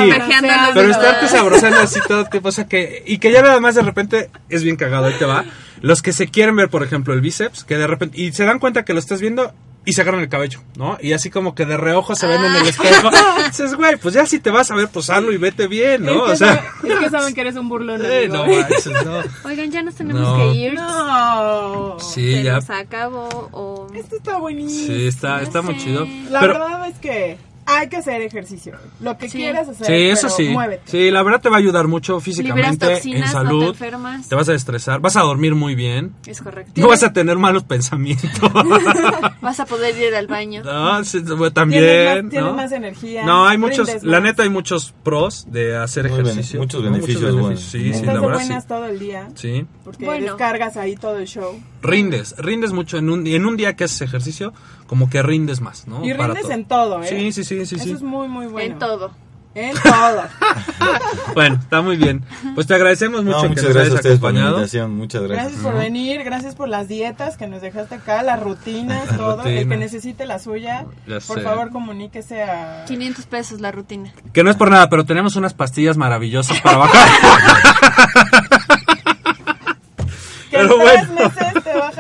[0.74, 3.76] Pero estarte sabrosando así todo el tiempo, o sea que, y que ya nada más
[3.76, 5.44] de repente es bien cagado, ahí te va.
[5.82, 8.60] Los que se quieren ver, por ejemplo, el bíceps, que de repente, y se dan
[8.60, 9.54] cuenta que lo estás viendo
[9.88, 10.98] y se agarran el cabello, ¿no?
[11.02, 13.10] Y así como que de reojo se ven en el espejo.
[13.48, 16.12] Dices, güey, pues ya si te vas a ver, pues hazlo y vete bien, ¿no?
[16.32, 18.02] Es que, O sea, saben, es que saben que eres un burlón.
[18.06, 19.22] eh, no manches, no.
[19.50, 20.38] Oigan, ya nos tenemos No.
[20.38, 20.74] que ir.
[20.74, 21.98] No.
[22.00, 22.56] Sí, Se ya.
[22.56, 23.88] nos acabó o...
[23.96, 24.88] Esto está buenísimo.
[24.88, 26.06] Sí, está, está muy chido.
[26.30, 28.74] La Pero, verdad es que hay que hacer ejercicio.
[29.02, 29.38] Lo que Sí.
[29.38, 29.86] quieras hacer.
[29.88, 30.50] sí, eso pero sí.
[30.50, 30.84] Muévete.
[30.92, 33.68] Sí, la verdad te va a ayudar mucho físicamente, toxinas, en no te salud.
[33.70, 34.30] enfermas.
[34.30, 36.14] Te vas a estresar, vas a dormir muy bien.
[36.26, 36.72] Es correcto.
[36.82, 38.30] No vas a tener malos pensamientos.
[39.42, 40.62] Vas a poder ir al baño.
[40.64, 42.54] No, sí, Tienes también, más, tienes ¿no?
[42.54, 43.26] más energía.
[43.26, 46.60] No, hay muchos, la neta hay muchos pros de hacer Muy ejercicio.
[46.60, 47.58] muchos beneficios, bueno.
[47.58, 48.46] Sí, sí, Estás la verdad sí.
[48.48, 49.28] buenas todo el día.
[49.36, 49.66] Sí.
[49.84, 50.26] Porque Bueno.
[50.26, 51.60] descargas ahí todo el show.
[51.82, 54.54] Rindes, rindes mucho en un, en un día que haces ejercicio,
[54.88, 56.04] como que rindes más, ¿no?
[56.06, 56.52] Y Para rindes todo.
[56.54, 57.08] en todo, ¿eh?
[57.08, 57.92] Sí, sí, sí, sí, Eso sí.
[57.94, 58.74] es muy, muy bueno.
[58.74, 59.12] En todo.
[59.56, 60.24] En todo.
[61.34, 62.24] Bueno, está muy bien.
[62.56, 64.58] Pues te agradecemos mucho No, que muchas nos gracias a ustedes por la acompañado.
[64.58, 64.96] invitación.
[64.96, 65.46] Muchas gracias.
[65.46, 69.44] Gracias por venir, gracias por las dietas que nos dejaste acá, las rutinas, todo.
[69.44, 71.42] El que necesite la suya, Ya por sé.
[71.44, 72.86] favor comuníquese a...
[72.88, 74.12] 500 pesos la rutina.
[74.34, 77.08] Que no es por nada, pero tenemos unas pastillas maravillosas para bajar.
[80.50, 81.14] Que Pero tres bueno.
[81.30, 81.47] meses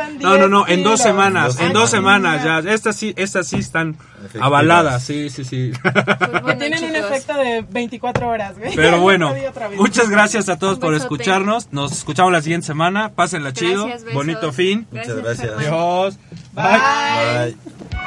[0.07, 2.59] te bajan 10 No, no, no, en dos semanas, en dos semanas ya.
[2.59, 4.45] Estas sí, estas sí están Efectivas.
[4.45, 5.71] avaladas, sí, sí, sí.
[5.81, 8.75] Pues bueno, tienen un efecto de 24 horas, güey.
[8.75, 9.33] Pero bueno,
[9.75, 11.71] muchas gracias a todos por escucharnos.
[11.71, 13.09] Nos escuchamos la siguiente semana.
[13.13, 13.85] Pásenla chido.
[13.85, 14.15] Gracias, besos.
[14.15, 14.87] Bonito fin.
[14.91, 15.51] Muchas gracias.
[15.57, 16.17] Adiós.
[16.53, 17.55] Bye.
[17.91, 18.06] Bye.